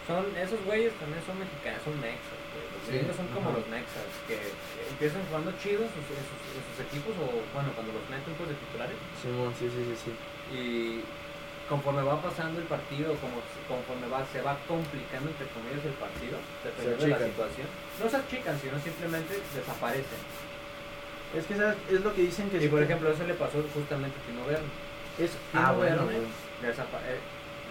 [0.07, 2.39] Son, esos güeyes también son mexicanos, son mexas,
[2.87, 3.59] Sí, son como ajá.
[3.59, 4.39] los mexas, que
[4.87, 8.55] empiezan jugando chidos en sus, sus, sus equipos, o bueno, cuando los meten pues de
[8.55, 10.11] titulares, Simón, sí, sí, sí, sí.
[10.55, 11.03] y
[11.69, 16.37] conforme va pasando el partido, como conforme va, se va complicando entre comillas el partido,
[16.63, 17.67] dependiendo de la situación,
[17.99, 20.21] no se achican, sino simplemente desaparecen.
[21.35, 21.77] Es que ¿sabes?
[21.91, 24.71] es lo que dicen que Y por ejemplo, eso le pasó justamente a Tino Werner.
[25.19, 26.31] Es, Tino ah, bueno, Werner güey.
[26.63, 27.19] desapa- eh,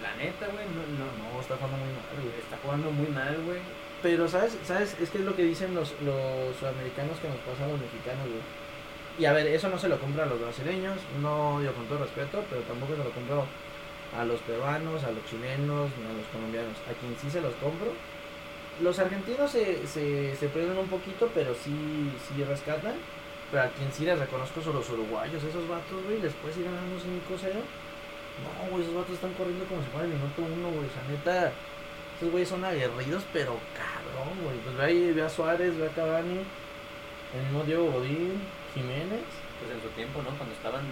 [0.01, 2.37] la neta, güey, no, no, No, está jugando muy mal, güey.
[2.37, 3.59] está jugando muy mal, güey.
[4.03, 4.55] Pero, ¿sabes?
[4.63, 4.95] ¿sabes?
[5.01, 8.29] Es que es lo que dicen los, los sudamericanos que nos pasa a los mexicanos,
[8.29, 8.45] güey.
[9.17, 12.05] Y a ver, eso no se lo compra a los brasileños, no digo con todo
[12.05, 13.45] respeto, pero tampoco se lo compro
[14.15, 16.77] a los peruanos, a los chilenos, ni a los colombianos.
[16.89, 17.91] A quien sí se los compro.
[18.81, 22.95] Los argentinos se, se, se pierden un poquito, pero sí, sí rescatan.
[23.51, 26.65] Pero a quien sí les reconozco son los uruguayos, esos vatos, güey, les puedes ir
[26.65, 27.55] ganando 5-0.
[28.43, 30.85] No, güey, esos vatos están corriendo como si fuera el minuto uno, güey.
[30.85, 31.51] O neta,
[32.17, 34.57] esos güeyes son aguerridos, pero cabrón, güey.
[34.59, 36.43] Pues ve ahí, ve a Suárez, ve a Cavani,
[37.33, 38.41] el mismo Diego Godín,
[38.73, 39.23] Jiménez.
[39.59, 40.29] Pues en su tiempo, ¿no?
[40.37, 40.83] Cuando estaban.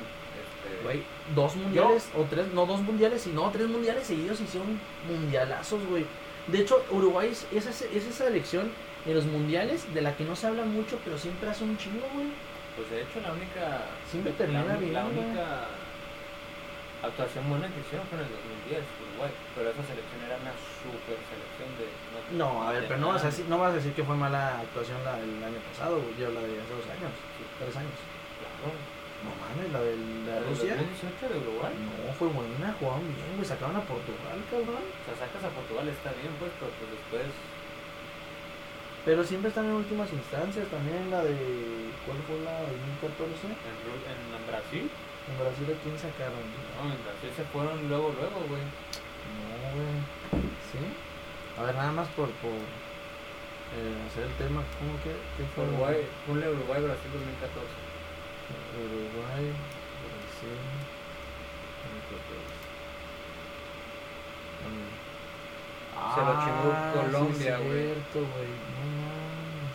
[0.83, 6.05] Güey, dos mundiales, o tres, no dos mundiales, sino tres mundiales seguidos hicieron mundialazos, güey.
[6.47, 8.71] De hecho, Uruguay es, es, es esa selección
[9.05, 12.05] en los mundiales de la que no se habla mucho, pero siempre hace un chingo,
[12.13, 12.27] güey.
[12.75, 13.85] Pues de hecho, la única.
[14.09, 15.25] Siempre la, termina la bien, güey.
[15.25, 15.67] única
[17.01, 19.31] actuación buena que hicieron fue en el 2010, Uruguay.
[19.55, 21.85] Pero esa selección era una super selección de.
[22.35, 24.59] No, a ver, pero no vas, a decir, no vas a decir que fue mala
[24.59, 26.17] actuación la del año pasado, güey.
[26.19, 27.13] Yo la de hace dos años,
[27.61, 27.97] tres años.
[28.41, 28.75] Claro.
[29.25, 30.77] No mames, la de la ¿La del Rusia.
[30.77, 31.73] 2018 de Uruguay?
[31.73, 33.47] No, fue buena, jugaron bien, güey.
[33.47, 34.85] Sacaron a Portugal, cabrón.
[34.85, 37.27] O sea, sacas a Portugal, está bien, pues, pero pues después.
[39.05, 40.69] Pero siempre están en últimas instancias.
[40.69, 41.33] También la de.
[42.05, 43.49] ¿Cuál fue la de 2014?
[43.49, 43.77] En,
[44.13, 44.85] en, Brasil.
[44.85, 46.45] En Brasil, ¿a quién sacaron?
[46.77, 48.61] No, en Brasil se fueron luego, luego, güey.
[48.61, 49.93] No, güey.
[50.69, 50.81] ¿Sí?
[51.57, 54.61] A ver, nada más por, por eh, hacer el tema.
[54.77, 55.13] ¿Cómo que?
[55.37, 55.65] ¿Qué fue?
[55.65, 57.84] Uruguay, Uruguay, Brasil 2014.
[58.75, 59.45] Uruguay,
[60.05, 60.59] Brasil.
[61.85, 62.65] 2014.
[66.15, 67.83] Se lo chingó Ah, Colombia, sí, güey.
[67.85, 68.49] cierto, güey.
[68.75, 69.73] No mames.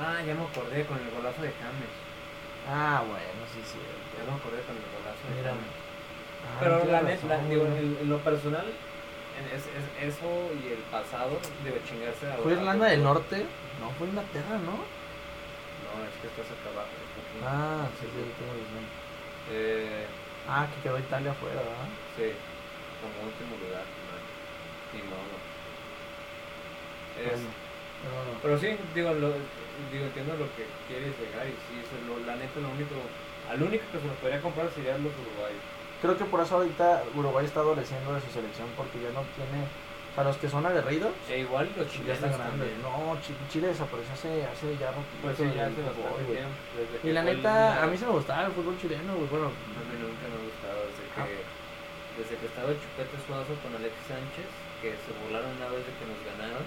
[0.00, 1.92] Ah, ya me acordé con el golazo de James.
[2.68, 4.10] Ah, bueno, sí, cierto.
[4.16, 5.50] Ya me acordé con el golazo de Mira.
[5.54, 5.74] James.
[6.46, 10.28] Ah, Pero la neta, digo, en, en lo personal, en- es, es- eso
[10.62, 13.02] y el pasado debe chingarse a ¿Fue Irlanda del.
[13.02, 13.44] Norte?
[13.80, 14.72] No, fue Inglaterra, ¿no?
[14.80, 16.96] No, es que estás acá abajo.
[17.40, 18.98] Ah, sí, sí, tengo razón.
[19.44, 21.98] Eh, Ah, que quedó Italia afuera, ¿verdad?
[22.06, 22.22] sí,
[22.98, 23.92] como último lugar.
[23.98, 24.12] No,
[25.04, 25.50] modo.
[27.14, 27.48] Es-
[27.98, 29.48] Bueno, pero sí, digo, lo,
[29.88, 33.62] digo, entiendo lo que quieres llegar y sí, eso, lo, la neta, lo único, al
[33.62, 35.64] único que se los podría comprar serían los uruguayos.
[35.98, 39.74] Creo que por eso ahorita Uruguay está adoleciendo de su selección porque ya no tiene.
[40.16, 42.72] Sea, los que son aguerridos E igual los ya chilenos están grandes.
[42.72, 42.80] también.
[42.82, 44.88] No, Chi- Chile desapareció hace, hace ya
[45.22, 47.04] Pues sí, ya hace fútbol, tiempo.
[47.04, 49.28] Y la neta, a mí se me gustaba el fútbol chileno, güey.
[49.28, 51.28] Bueno, A mí nunca me ha gustado desde Ah.
[51.28, 51.36] que,
[52.16, 54.48] desde que estaba Chupete Suazo con Alexis Sánchez,
[54.80, 56.64] que se burlaron una vez de que nos ganaron.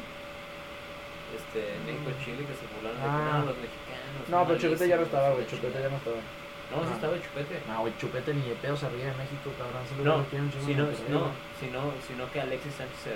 [1.29, 3.37] Este, México-Chile, que se burlaron de que Ah.
[3.41, 4.21] no, los mexicanos.
[4.29, 5.45] no, pero Chupete ya no estaba, güey.
[5.49, 6.17] Chupete ya no estaba.
[6.69, 7.55] No, sí estaba el Chupete.
[7.67, 9.81] No, güey, Chupete ni de pedo se ríe de México, cabrón.
[10.05, 10.21] No,
[10.65, 10.85] sino,
[11.17, 13.11] no, sino, sino que Alexis Sánchez se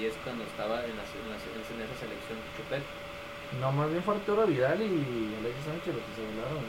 [0.00, 2.88] y es cuando estaba en, la, en, la- en esa selección Chupete.
[3.60, 6.64] No, más bien fue Arturo Vidal y Alexis Sánchez los que se volaron.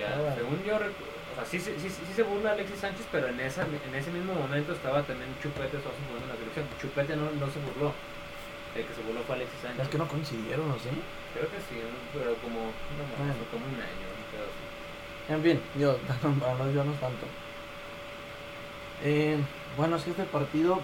[0.00, 3.28] Ya, según yo, recu- o sea, sí, sí, sí, sí se burla Alexis Sánchez, pero
[3.28, 6.64] en, esa, en ese mismo momento estaba también Chupete Suazo jugando en la selección.
[6.80, 7.92] Chupete no, no se burló.
[8.76, 9.84] El que se burló fue Alexis Sánchez.
[9.84, 10.92] Es que no coincidieron, ¿o sí?
[11.36, 11.96] Creo que sí, ¿no?
[12.16, 14.05] pero como, no como un año.
[15.28, 15.96] En fin, yo,
[16.40, 17.26] para no desviarnos tanto.
[19.02, 19.38] Eh,
[19.76, 20.80] bueno, es que este partido,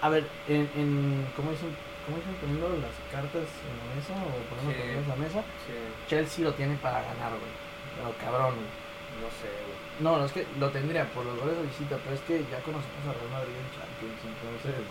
[0.00, 1.74] a ver, en, en ¿cómo dicen?
[2.06, 2.34] ¿Cómo dicen?
[2.40, 4.98] Poniendo las cartas en la mesa o poniendo Sí.
[4.98, 5.40] en la mesa.
[5.66, 5.72] Sí,
[6.08, 7.52] Chelsea lo tiene para ganar, güey.
[7.96, 8.70] Pero cabrón, güey.
[9.20, 9.78] no sé, güey.
[10.00, 12.58] No, no, es que lo tendría por los goles de visita, pero es que ya
[12.62, 14.82] conocemos a Real Madrid en Champions, entonces...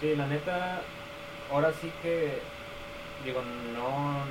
[0.00, 0.82] Sí, la neta,
[1.52, 2.40] ahora sí que,
[3.24, 3.40] digo,
[3.72, 4.24] no,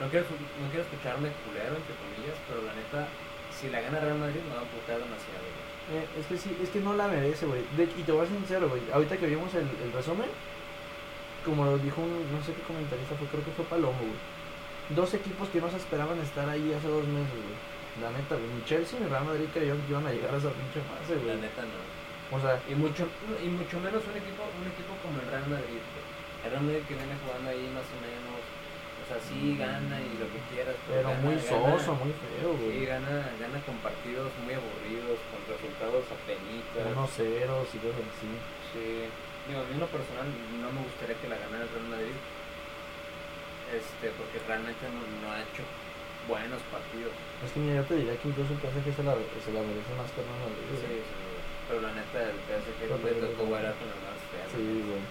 [0.00, 3.06] no quiero, no quiero escucharme culero, entre comillas, pero la neta,
[3.52, 5.68] si la gana Real Madrid me va a putear demasiado, güey.
[5.90, 7.62] Eh, es que sí, es que no la merece, güey.
[7.76, 8.80] Y te voy a ser sincero, güey.
[8.92, 10.28] Ahorita que vimos el, el resumen,
[11.44, 14.20] como lo dijo un, no sé qué comentarista fue, creo que fue Palomo, güey.
[14.90, 17.58] Dos equipos que no se esperaban estar ahí hace dos meses, güey.
[18.02, 18.48] La neta, güey.
[18.54, 21.34] Ni Chelsea ni Real Madrid creyeron que iban a llegar a esa pinche fase, La
[21.34, 21.42] güey.
[21.42, 21.78] neta no.
[22.30, 23.08] O sea, Y mucho,
[23.42, 26.06] y mucho menos un equipo, un equipo como el Real Madrid, güey.
[26.46, 28.19] El Real Madrid que viene jugando ahí más o menos,
[29.10, 32.86] sea, sí gana y lo que quieras, pero gana- muy soso, muy feo, Sí, güey.
[32.86, 36.86] gana, gana con partidos muy aburridos, con resultados apenitas.
[36.94, 38.30] Unos ceros y cosas así.
[38.70, 38.86] Sí,
[39.50, 40.26] digo, a mí en lo personal
[40.62, 42.14] no me gustaría que la ganara el Real Madrid,
[43.74, 45.62] este, porque realmente no, no ha hecho
[46.26, 47.14] buenos partidos.
[47.42, 49.92] Es que mira, yo te diría que incluso el PSG se la, se la merece
[49.98, 51.02] más que el Real Madrid, Sí, güey.
[51.02, 51.18] sí,
[51.66, 54.46] pero la neta el PSG le tocó bailar con el más feo.
[54.54, 55.02] Sí, güey.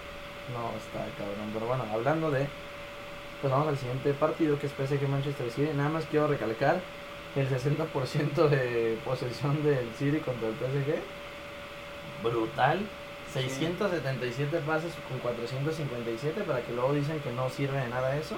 [0.56, 1.50] No, está cabrón.
[1.54, 2.48] Pero bueno, hablando de.
[3.40, 5.70] Pues vamos al siguiente partido que es PSG Manchester City.
[5.74, 6.80] Nada más quiero recalcar
[7.36, 11.00] el 60% de posesión del City contra el PSG.
[12.22, 12.80] Brutal.
[13.32, 18.34] 677 pases con 457 para que luego dicen que no sirve de nada eso.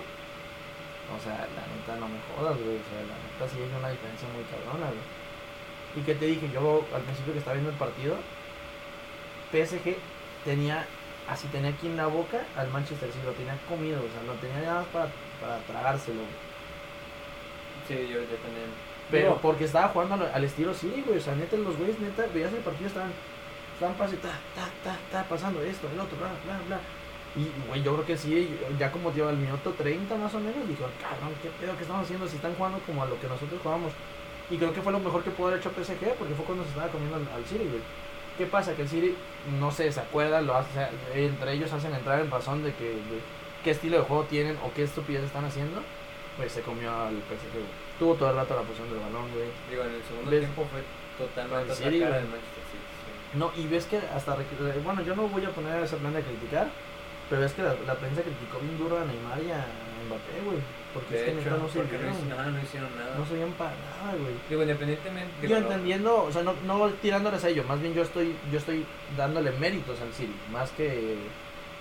[1.16, 2.76] O sea, la neta no me jodas, güey.
[2.76, 5.22] O sea, la neta sí hay una diferencia muy cabrona, güey.
[5.96, 8.16] Y que te dije, yo al principio que estaba viendo el partido,
[9.50, 9.96] PSG
[10.44, 10.86] tenía,
[11.28, 14.34] así tenía aquí en la boca al Manchester City, lo tenía comido, o sea, lo
[14.34, 15.08] tenía nada más para,
[15.40, 16.22] para tragárselo.
[17.88, 18.70] Sí, yo, yo también.
[19.10, 21.98] Pero Digo, porque estaba jugando al, al estilo City, güey, o sea, neta, los güeyes,
[22.00, 23.12] neta, veías el partido, estaban,
[23.74, 26.80] estaban pase, ta, ta, ta, ta, pasando esto, el otro, bla, bla, bla.
[27.34, 30.68] Y, güey, yo creo que sí, ya como tío, al minuto 30 más o menos,
[30.68, 33.60] dijo, cabrón, ¿qué pedo que estamos haciendo si están jugando como a lo que nosotros
[33.62, 33.92] jugamos?
[34.50, 36.70] Y creo que fue lo mejor que pudo haber hecho PSG, porque fue cuando se
[36.70, 37.82] estaba comiendo al, al City, güey.
[38.38, 38.74] ¿Qué pasa?
[38.74, 39.14] Que el City,
[39.60, 43.20] no se acuerda, lo hace, entre ellos hacen entrar en razón de que de
[43.62, 45.82] qué estilo de juego tienen o qué estupidez están haciendo,
[46.36, 47.64] pues se comió al PSG, güey.
[47.98, 49.48] Tuvo todo el rato la posición del balón, güey.
[49.70, 50.40] digo, en el segundo ¿Ves?
[50.40, 50.80] tiempo fue
[51.18, 52.84] totalmente cara del Manchester City.
[53.32, 53.38] sí.
[53.38, 56.22] No, y ves que hasta, rec- bueno, yo no voy a poner ese plan de
[56.22, 56.68] criticar,
[57.28, 59.64] pero ves que la, la prensa criticó bien duro a Neymar y a
[60.06, 60.58] Mbappé, güey.
[60.94, 63.16] Porque es que hecho, no no sirvieron, nada, no hicieron nada.
[63.18, 64.34] no servían para nada, güey.
[64.48, 65.48] Digo, independientemente.
[65.48, 68.58] Yo no- entendiendo, o sea, no, no tirándoles a ellos, más bien yo estoy, yo
[68.58, 68.84] estoy
[69.16, 71.16] dándole méritos al City, más que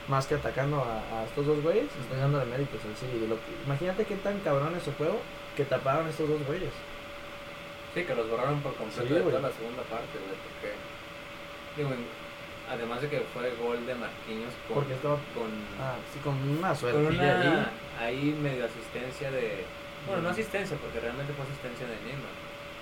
[0.08, 3.26] más que atacando a, a estos dos güeyes, estoy dándole méritos al City.
[3.28, 5.20] Lo que, imagínate qué tan cabrón es su juego
[5.56, 6.72] que taparon estos dos güeyes.
[7.94, 10.72] Sí, que los borraron por completo Sí, de toda la segunda parte, güey, porque...
[11.76, 11.90] Digo,
[12.72, 14.76] además de que fue gol de Marquinhos con...
[14.80, 17.68] Porque estaba con, Ah, sí, con una suerte con una
[18.00, 18.16] ahí.
[18.16, 19.64] ahí medio asistencia de...
[20.08, 22.34] Bueno, no asistencia, porque realmente fue asistencia de Neymar,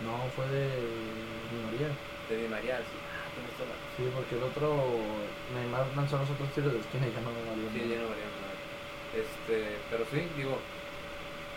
[0.06, 1.90] No, fue de Di María.
[2.30, 2.96] de Di María, sí.
[3.10, 4.88] Ah, la- Sí, porque el otro
[5.58, 7.68] Neymar lanzó los otros tiros de esquina y ya no me valió.
[7.74, 7.90] Sí, nada.
[7.92, 8.56] ya no valía nada.
[9.18, 10.56] Este, pero sí, digo...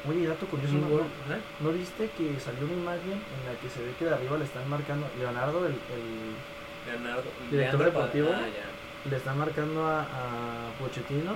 [0.08, 1.40] Oye, dato curioso, ¿no, gol, no- ¿eh?
[1.60, 4.44] ¿no viste que salió una imagen en la que se ve que de arriba le
[4.50, 6.34] están marcando, Leonardo, el, el-
[6.86, 8.28] Leonardo, Director Leandro deportivo.
[8.34, 9.10] Ah, ya.
[9.10, 11.34] le están marcando a, a Pochettino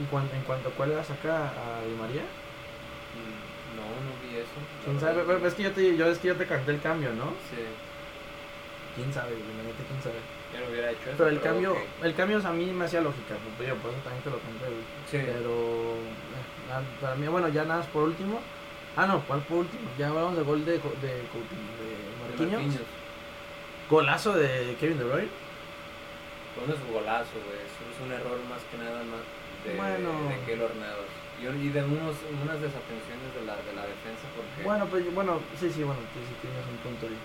[0.00, 2.22] y cuan- en cuanto cuál la saca a Di María?
[2.22, 4.58] Mm, No, no vi eso.
[4.84, 5.22] ¿Quién sabe?
[5.38, 7.26] Ves que yo te, yo, es que yo te canté el cambio, ¿no?
[7.50, 7.58] Sí,
[8.96, 9.30] ¿Quién sabe?
[9.30, 10.18] neta, ¿quién sabe?
[10.52, 11.14] yo no hubiera hecho eso.
[11.18, 11.78] Pero el cambio, ok.
[12.04, 14.66] el cambio a mí me hacía lógica, pues, yo por eso también te lo conté.
[15.10, 15.18] Sí.
[15.24, 18.40] Pero eh, para mí, bueno, ya nada más por último.
[18.96, 19.88] Ah, no, ¿cuál por último?
[19.98, 21.22] Ya hablamos de gol de, de, de De
[22.26, 22.62] Marquinhos.
[22.62, 22.82] Marquinhos.
[23.88, 25.28] Golazo de Kevin De Bruyne.
[26.54, 27.58] Fue un golazo, güey.
[27.62, 29.22] Es, es un error más que nada más
[29.64, 30.28] de, Bueno.
[30.28, 31.10] de Keylor Navas.
[31.38, 34.64] Y, y de unos, unas desatenciones de la, de la defensa porque...
[34.64, 37.18] Bueno, pues bueno, sí, sí, bueno, tú sí tienes un punto ahí.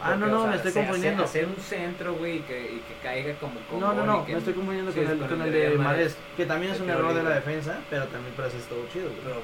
[0.00, 1.24] Ah, no, no, o sea, me estoy confundiendo.
[1.24, 3.58] Hacer un centro, güey, y que, y que caiga como...
[3.80, 6.16] No, no, no, me estoy confundiendo sí, con, el, con con el de Mahrez.
[6.36, 9.20] que también es un error de la defensa, pero también parece estuvo chido, güey.
[9.24, 9.42] Pero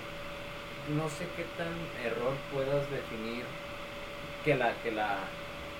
[0.94, 1.74] no sé qué tan
[2.06, 3.42] error puedas definir
[4.44, 5.18] que la, que la,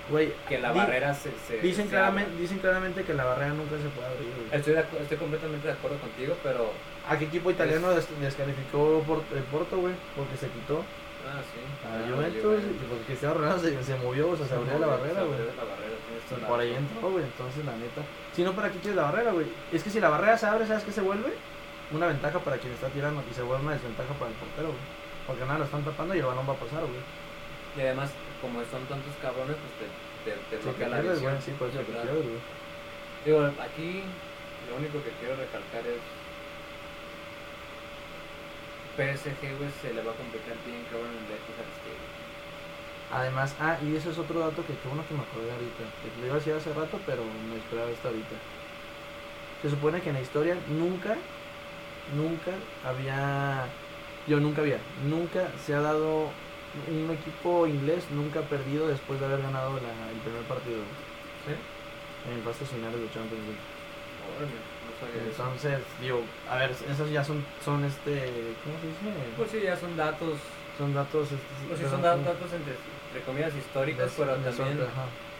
[0.09, 1.31] Güey, que la di- barrera se...
[1.47, 4.47] se dicen, se claramente, dicen claramente que la barrera nunca se puede abrir, güey.
[4.51, 6.71] Estoy, de estoy completamente de acuerdo contigo, pero...
[7.09, 9.93] ¿A qué equipo italiano des- descalificó por, el Porto, güey?
[10.15, 10.83] Porque se quitó
[11.25, 11.57] Ah, sí.
[11.85, 15.21] a Ah, Juventus, porque Cristiano Ronaldo se, se movió, o sea, se abrió la barrera,
[15.21, 15.39] Se güey.
[15.41, 15.95] abrió la barrera,
[16.29, 18.01] toda Y por ahí entró, güey, entonces la neta.
[18.35, 19.47] Si no, ¿para qué quieres la barrera, güey?
[19.73, 21.33] Es que si la barrera se abre, ¿sabes qué se vuelve?
[21.91, 24.85] Una ventaja para quien está tirando y se vuelve una desventaja para el portero, güey.
[25.25, 27.01] Porque nada, lo están tapando y el balón va a pasar, güey.
[27.77, 28.11] Y además,
[28.45, 29.87] como son tantos cabrones, pues te,
[30.23, 31.21] te, te Sí, bloquea que la visión.
[31.21, 32.13] güey, sí, Sí, claro.
[32.21, 32.43] güey.
[33.23, 34.17] Digo, aquí
[34.67, 36.03] lo único que quiero recalcar es
[38.95, 42.13] PSG, güey, se le va a complicar bien cabrón el Etihad Stadium.
[43.09, 45.95] Además, ah, y eso es otro dato que qué bueno que me acordé ahorita.
[46.01, 48.43] Que lo iba a decir hace rato, pero me esperaba hasta ahorita.
[49.61, 51.23] Se supone que en la historia nunca,
[52.05, 53.77] nunca había,
[54.25, 56.37] yo nunca había, nunca se ha dado
[56.91, 60.79] un equipo inglés nunca ha perdido después de haber ganado la- el primer partido
[61.47, 61.53] ¿Sí?
[62.31, 63.63] en fases finales de Champions League.
[64.35, 65.43] Órale, no sabía eso.
[65.43, 68.31] Entonces, digo, a ver, esos ya son, son este,
[68.63, 69.15] ¿cómo se dice?
[69.37, 70.35] Pues sí, ya son datos,
[70.77, 74.79] son datos, este, pues sí, son da- datos entre, entre comillas históricos, pero también,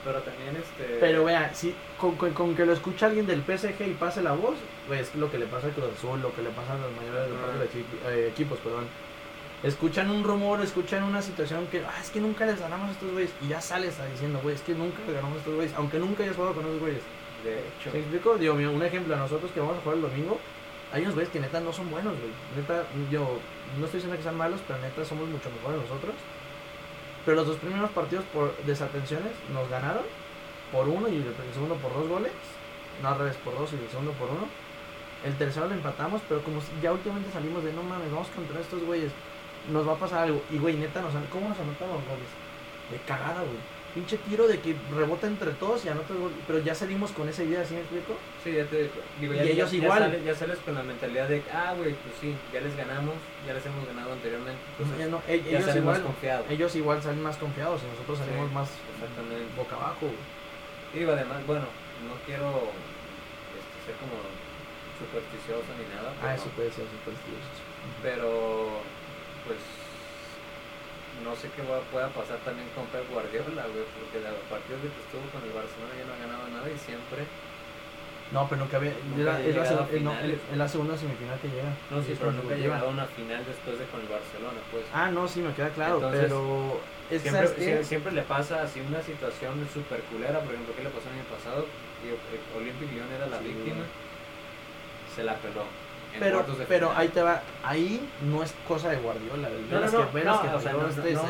[0.05, 0.97] pero también este...
[0.99, 4.33] Pero vea, si con, con, con que lo escuche alguien del PSG y pase la
[4.33, 4.55] voz,
[4.87, 6.91] pues es lo que le pasa al Cruz Azul, lo que le pasa a los
[6.95, 8.85] mayores de los eh, equipos, perdón.
[9.65, 13.11] Escuchan un rumor, escuchan una situación que, ah, es que nunca les ganamos a estos
[13.11, 13.31] güeyes.
[13.41, 15.97] Y ya sales a diciendo, güey, es que nunca les ganamos a estos güeyes, aunque
[15.97, 17.01] nunca hayas jugado con esos güeyes.
[17.43, 18.37] De hecho, ¿Se explico?
[18.37, 20.39] Digo, un ejemplo, a nosotros que vamos a jugar el domingo,
[20.93, 22.29] hay unos güeyes que neta no son buenos, güey.
[22.55, 23.39] Neta, yo
[23.79, 26.13] no estoy diciendo que sean malos, pero neta somos mucho mejores nosotros.
[27.25, 30.03] Pero los dos primeros partidos por desatenciones nos ganaron
[30.71, 32.33] por uno y el segundo por dos goles.
[33.01, 34.45] No al revés, por dos y el segundo por uno.
[35.25, 38.83] El tercero lo empatamos, pero como ya últimamente salimos de no mames, vamos contra estos
[38.83, 39.11] güeyes.
[39.71, 40.41] Nos va a pasar algo.
[40.51, 42.27] Y güey, neta, nos, ¿cómo nos anotan los goles?
[42.91, 43.75] De cagada, güey.
[43.95, 46.31] Pinche tiro de que rebota entre todos y anota el gol.
[46.45, 48.17] Pero ya salimos con esa idea, ¿sí me explico?
[48.43, 49.99] sí, ya te digo, ya, Y ellos ya, igual.
[49.99, 53.15] Ya sales, ya sales con la mentalidad de, ah, güey, pues sí, ya les ganamos,
[53.47, 56.45] ya les hemos ganado anteriormente, entonces Ya no, e- ya ellos igual, más confiado.
[56.49, 58.69] ellos igual salen más confiados y nosotros salimos Sí, más
[59.55, 60.11] boca abajo.
[60.11, 61.01] güey.
[61.03, 61.65] Y además, bueno,
[62.05, 62.47] no quiero
[63.55, 64.13] este, ser como
[64.99, 67.63] supersticioso ni nada, Ah, eso puede ser supersticioso.
[68.03, 68.79] pero
[69.45, 69.59] pues
[71.23, 74.89] no sé qué va- pueda pasar también con Pep Guardiola, güey, porque a partir de
[74.91, 77.23] que estuvo con el Barcelona ya no ha ganado nada y siempre...
[78.33, 78.91] No, pero nunca había.
[79.05, 80.39] Nunca era- había es, la, no, finales.
[80.51, 81.69] es la segunda semifinal que llega.
[81.93, 84.57] No, sí, Es pero nunca ha llegado a una final después de con el Barcelona,
[84.73, 84.83] pues.
[84.91, 86.81] Ah, no, sí, me queda claro, Entonces, pero.
[87.11, 90.89] Es que, Siempre, siempre le pasa así una situación super culera, por ejemplo, ¿qué le
[90.89, 91.67] pasó el año pasado?
[92.01, 93.45] Digo, eh, Olympic Lyon era la Sí.
[93.45, 93.85] víctima,
[95.15, 95.69] se la peló.
[96.19, 97.41] Pero, pero ahí te va.
[97.63, 99.49] Ahí no es cosa de Guardiola.
[99.49, 101.23] No, no, no, que, no, que o sea, falló no, este no,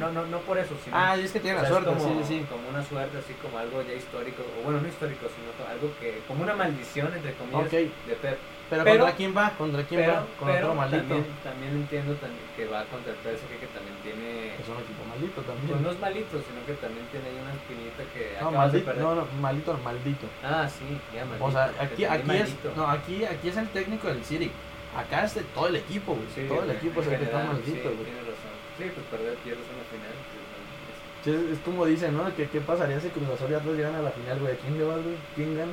[0.00, 2.38] no, no, no por eso, sino Ah, es que tiene la suerte, como, sí, sí,
[2.40, 2.46] sí.
[2.48, 6.22] como una suerte, así como algo ya histórico, o bueno, no histórico, sino algo que,
[6.26, 7.90] como una maldición, entre comillas, de
[8.20, 8.38] Pep.
[8.72, 9.46] Pero, pero- ¿contra quién va?
[9.60, 10.20] ¿Contra quién Pero, va?
[10.40, 11.02] Con pero otro maldito.
[11.04, 15.02] también, también entiendo también que va contra el PSG, que también tiene, Es un equipo
[15.04, 15.82] maldito pues también.
[15.82, 19.22] no es malito, sino que también tiene ahí una espinita que No, maldito, no, no,
[19.44, 20.26] maldito, maldito.
[20.42, 21.44] Ah, sí, ya maldito.
[21.44, 22.68] O sea, aquí, aquí es, maldito.
[22.74, 24.50] no, aquí, aquí es el técnico del City.
[24.96, 26.28] Acá es de todo el equipo, güey.
[26.34, 28.04] Sí, todo el equipo es en el que está maldito, sí, güey.
[28.08, 28.54] tienes razón.
[28.76, 30.16] Sí, pues perder, pierdes una final.
[30.16, 32.24] pues, no, es- es, es como dicen, ¿no?
[32.34, 34.52] Que qué pasaría si Cruz Azul y Atlas llegan a la final, güey.
[34.52, 35.16] ¿A quién le vas, güey?
[35.34, 35.72] ¿Quién gana?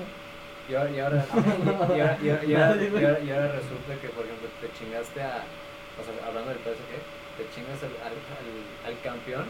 [0.70, 3.02] Y ahora, y ahora, y ahora, y ahora, y ahora- Nadie, güey.
[3.02, 5.44] y ahora- y ahora resulta que, por ejemplo, te chingaste a,
[5.98, 6.94] o sea, hablando del PSG,
[7.38, 9.46] te chingas al, al, al, al campeón,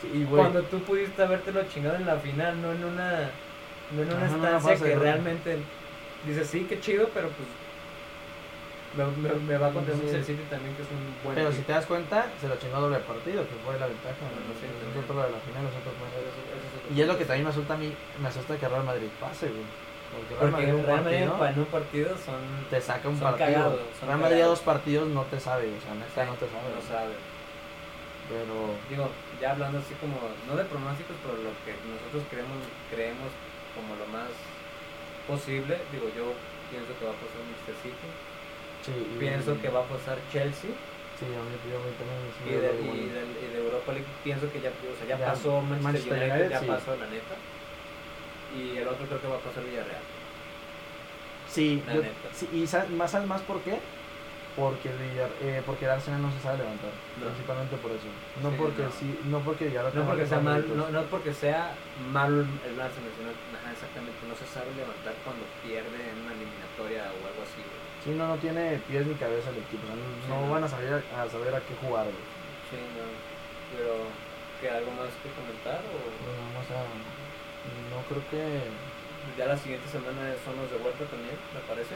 [0.00, 3.28] Sí, cuando tú pudiste habértelo chingado en la final, no en una,
[3.94, 5.58] no en una Ajá, estancia que realmente
[6.26, 7.46] dices, sí, qué chido, pero pues
[8.96, 10.08] me, me, me va contra Sí.
[10.10, 12.76] el City también, que es un buen Pero si te das cuenta, se lo chingó
[12.76, 14.18] a doble partido, que fue la ventaja.
[14.18, 14.90] Bueno, sí, también.
[14.94, 16.06] nosotros lo de la final, nosotros no.
[16.10, 19.08] Eso- Y es lo que también me asusta a mí, me asusta que Real Madrid
[19.20, 19.62] pase, güey.
[20.10, 22.40] Porque Real Porque Madrid Real partido en un partido son...
[22.68, 23.46] te saca un son partido.
[23.54, 26.66] cagados, Real Madrid a dos partidos no te sabe, o sea, neta no te sabe.
[26.74, 27.14] No sabe.
[28.26, 29.06] Pero Digo,
[29.40, 30.18] ya hablando así como,
[30.50, 32.58] no de pronósticos, pero lo que nosotros creemos,
[32.90, 33.30] creemos
[33.74, 34.30] como lo más
[35.30, 36.34] posible, digo, yo
[36.70, 38.08] pienso que va a pasar Manchester City,
[38.82, 38.92] sí.
[38.92, 40.70] y- pienso que va a pasar Chelsea,
[41.18, 44.06] Sí, a mí, yo a mí también y de, y, del- y de Europa League
[44.24, 46.66] pienso que ya, o sea, ya, Ya, pasó Manchester, United, United, ya sí.
[46.66, 47.34] pasó la neta,
[48.56, 50.00] y el otro creo que va a pasar Villarreal.
[51.48, 52.28] Sí, La yo- neta.
[52.32, 53.78] sí, y más, ¿sabes más por qué?
[54.56, 56.90] Porque el, Villar- eh, porque el Arsenal no se sabe levantar,
[57.22, 57.26] No.
[57.30, 58.10] principalmente por eso.
[58.42, 58.90] No Sí, porque no.
[58.90, 61.74] sí, no porque Villarreal No porque sea mal, no, no porque sea
[62.10, 67.14] malo el Arsenal, sino ajá, exactamente no se sabe levantar cuando pierde en una eliminatoria
[67.14, 67.62] o algo así.
[67.62, 67.78] güey.
[68.02, 70.98] Sí, no, no tiene pies ni cabeza el equipo, no, Sí, no van a saber
[71.14, 72.26] a, saber a qué jugar, güey.
[72.74, 73.06] Sí, no.
[73.70, 74.10] Pero,
[74.58, 75.78] ¿qué algo más que comentar?
[75.78, 76.82] O Bueno, vamos a,
[77.86, 78.66] no creo que,
[79.38, 81.94] ya la siguiente semana son los de vuelta también, me parece.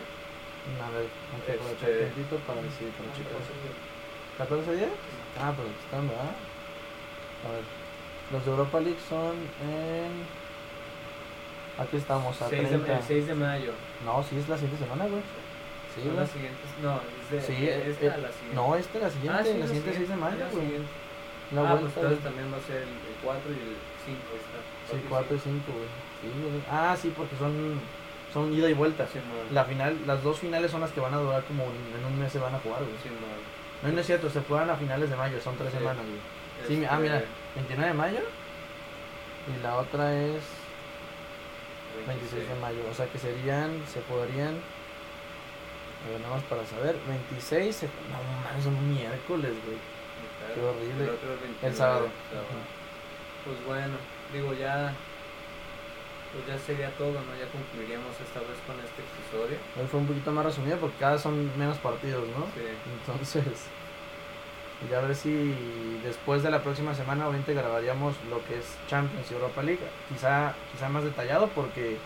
[0.81, 3.43] A ver, hay que aprovechar Este- tantito para decir, para chicos.
[3.45, 3.69] Sí,
[4.39, 4.91] ¿14 días?
[5.39, 6.35] Ah, pero están, ¿verdad?
[7.45, 7.65] A ver,
[8.33, 10.25] los de Europa League son en...
[11.77, 12.97] Aquí estamos, a 6 de, 30.
[12.99, 13.73] el 6 de mayo.
[14.05, 15.23] No, sí es la siguiente semana, güey.
[15.95, 16.67] Sí, son las siguientes.
[16.83, 18.55] No, es de Sí, esta eh, a la siguiente.
[18.55, 20.65] No, esta es la siguiente, Ah, sí, la siguiente 6 de mayo, la güey.
[20.65, 20.89] siguiente.
[21.53, 22.17] La ah, pues vuelta, güey.
[22.23, 24.19] también va a ser el, el 4 y el 5.
[24.35, 24.59] Está.
[24.91, 25.91] Sí, 4 y 5, güey.
[26.23, 26.63] Sí, güey.
[26.71, 27.53] Ah, sí, porque son,
[28.35, 29.07] son ida y vuelta.
[29.53, 32.31] La final, las dos finales son las que van a durar como en, un mes
[32.33, 32.97] se van a jugar, güey.
[33.03, 33.21] Simón.
[33.83, 35.79] No, no es cierto, se juegan a finales de mayo, son tres Sí.
[35.79, 36.19] semanas, güey.
[36.69, 37.25] Sí, mi- ah, Este, mira,
[37.55, 38.19] 29 de mayo.
[39.47, 40.43] Y la otra es.
[42.07, 42.81] 26 de mayo.
[42.91, 44.55] O sea que serían, se podrían.
[46.05, 46.97] A ver, nada más para saber.
[47.07, 48.19] 26, se, no
[48.51, 49.79] mames, un miércoles, güey.
[50.55, 51.05] Qué horrible.
[51.05, 52.09] El, otro es 29, El sábado.
[53.45, 53.95] Pues bueno,
[54.33, 54.93] digo ya.
[56.35, 57.33] Pues ya sería todo, ¿no?
[57.39, 59.57] Ya concluiríamos esta vez con este episodio.
[59.79, 62.47] Hoy fue un poquito más resumido porque cada son menos partidos, ¿no?
[62.59, 62.67] Sí.
[62.99, 63.69] Entonces,
[64.91, 65.55] ya a ver si
[66.03, 69.81] después de la próxima semana obviamente grabaríamos lo que es Champions y Europa League.
[70.09, 71.99] Quizá, quizá más detallado porque,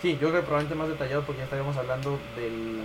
[0.00, 2.80] sí, yo creo que probablemente más detallado porque ya estaríamos hablando del,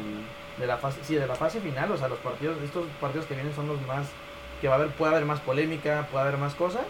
[0.58, 3.36] de la fase, sí, de la fase final, o sea, los partidos, estos partidos que
[3.36, 4.08] vienen son los más,
[4.60, 6.86] que va a haber, puede haber más polémica, puede haber más cosas.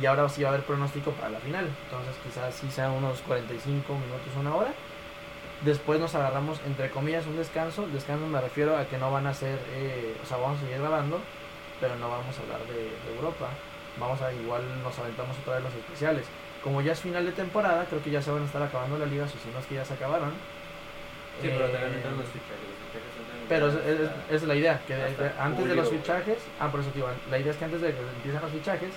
[0.00, 1.66] Y ahora sí va a haber pronóstico para la final.
[1.84, 4.72] Entonces quizás sí sea unos 45 minutos, una hora.
[5.62, 7.86] Después nos agarramos, entre comillas, un descanso.
[7.88, 10.78] Descanso me refiero a que no van a ser, eh, o sea, vamos a seguir
[10.78, 11.18] grabando,
[11.80, 13.48] pero no vamos a hablar de, de Europa.
[13.98, 16.26] Vamos a, igual nos aventamos otra vez los especiales.
[16.62, 19.06] Como ya es final de temporada, creo que ya se van a estar acabando la
[19.06, 20.30] liga, o si no es que ya se acabaron.
[21.40, 22.68] Sí, pero Eh, también los fichajes.
[22.68, 24.10] Los fichajes Pero es,
[24.42, 27.38] es- la idea, que de- antes de los fichajes, ah, por eso te digo, la
[27.38, 28.90] idea es que antes de que empiecen los fichajes,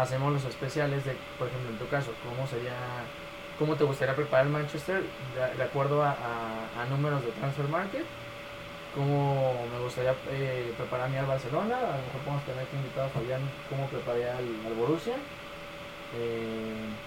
[0.00, 3.16] hacemos los especiales de, por ejemplo, en tu caso, cómo sería,
[3.54, 7.68] cómo te gustaría preparar el Manchester de, de acuerdo a, a- a números de Transfer
[7.68, 8.14] Market,
[8.90, 13.06] cómo me gustaría eh, preparar mi al Barcelona, a lo mejor podemos tener que invitar
[13.06, 15.30] a Fabián cómo prepararía al, al Borussia.
[16.10, 16.98] Eh,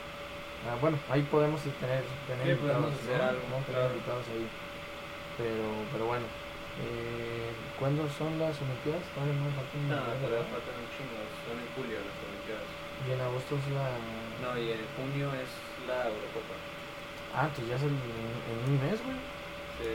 [0.61, 3.23] ah, bueno, ahí podemos tener, tener Sí, podemos invitados, hacer ¿no?
[3.23, 3.93] algo, Podemos tener claro.
[3.95, 4.57] invitados ahí.
[5.35, 6.40] Pero, pero bueno,
[6.79, 9.03] eh, ¿cuándo son las Olimpiadas?
[9.11, 9.49] Todavía no
[10.23, 11.17] todavía faltan un chingo.
[11.43, 12.69] Son en julio las Olimpiadas.
[13.03, 13.87] Y en agosto es la...
[14.39, 15.49] No, y en junio es
[15.87, 16.55] la Eurocopa.
[17.33, 19.17] Ah, entonces ya es el- en, en un mes, güey.
[19.81, 19.93] Sí.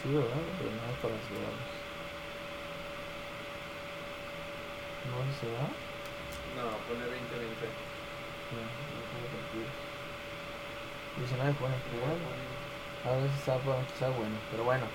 [0.00, 0.42] Sí, ¿verdad?
[0.58, 1.70] Pero no es para celebrarlos.
[5.10, 5.66] ¿No se va?
[6.56, 7.66] No, pone 2020.
[8.52, 9.74] No, no tengo partidos.
[11.18, 12.24] 19 de junio, pero bueno.
[13.02, 13.58] A ver si está,
[13.98, 14.36] sea bueno.
[14.50, 14.86] Pero bueno.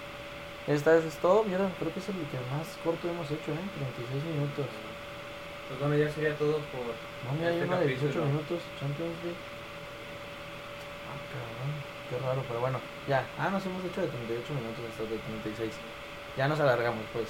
[0.68, 1.44] Esta vez es todo.
[1.44, 3.66] Mira, creo que es el que más corto hemos hecho, ¿eh?
[3.80, 4.68] 36 minutos.
[5.68, 6.84] Pues bueno, ya sería todo por
[7.28, 8.26] No, mira, este uno de 18 capítulo.
[8.26, 8.60] minutos.
[8.80, 9.42] Champions League.
[11.08, 11.72] Ah, cabrón.
[12.10, 12.80] Qué raro, pero bueno.
[13.08, 13.24] Ya.
[13.40, 15.72] Ah, nos hemos hecho de 38 minutos hasta de 36.
[16.36, 17.28] Ya nos alargamos, pues.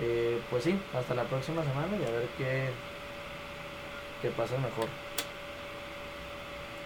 [0.00, 2.70] Eh, pues sí, hasta la próxima semana y a ver qué,
[4.22, 4.88] qué pasa mejor.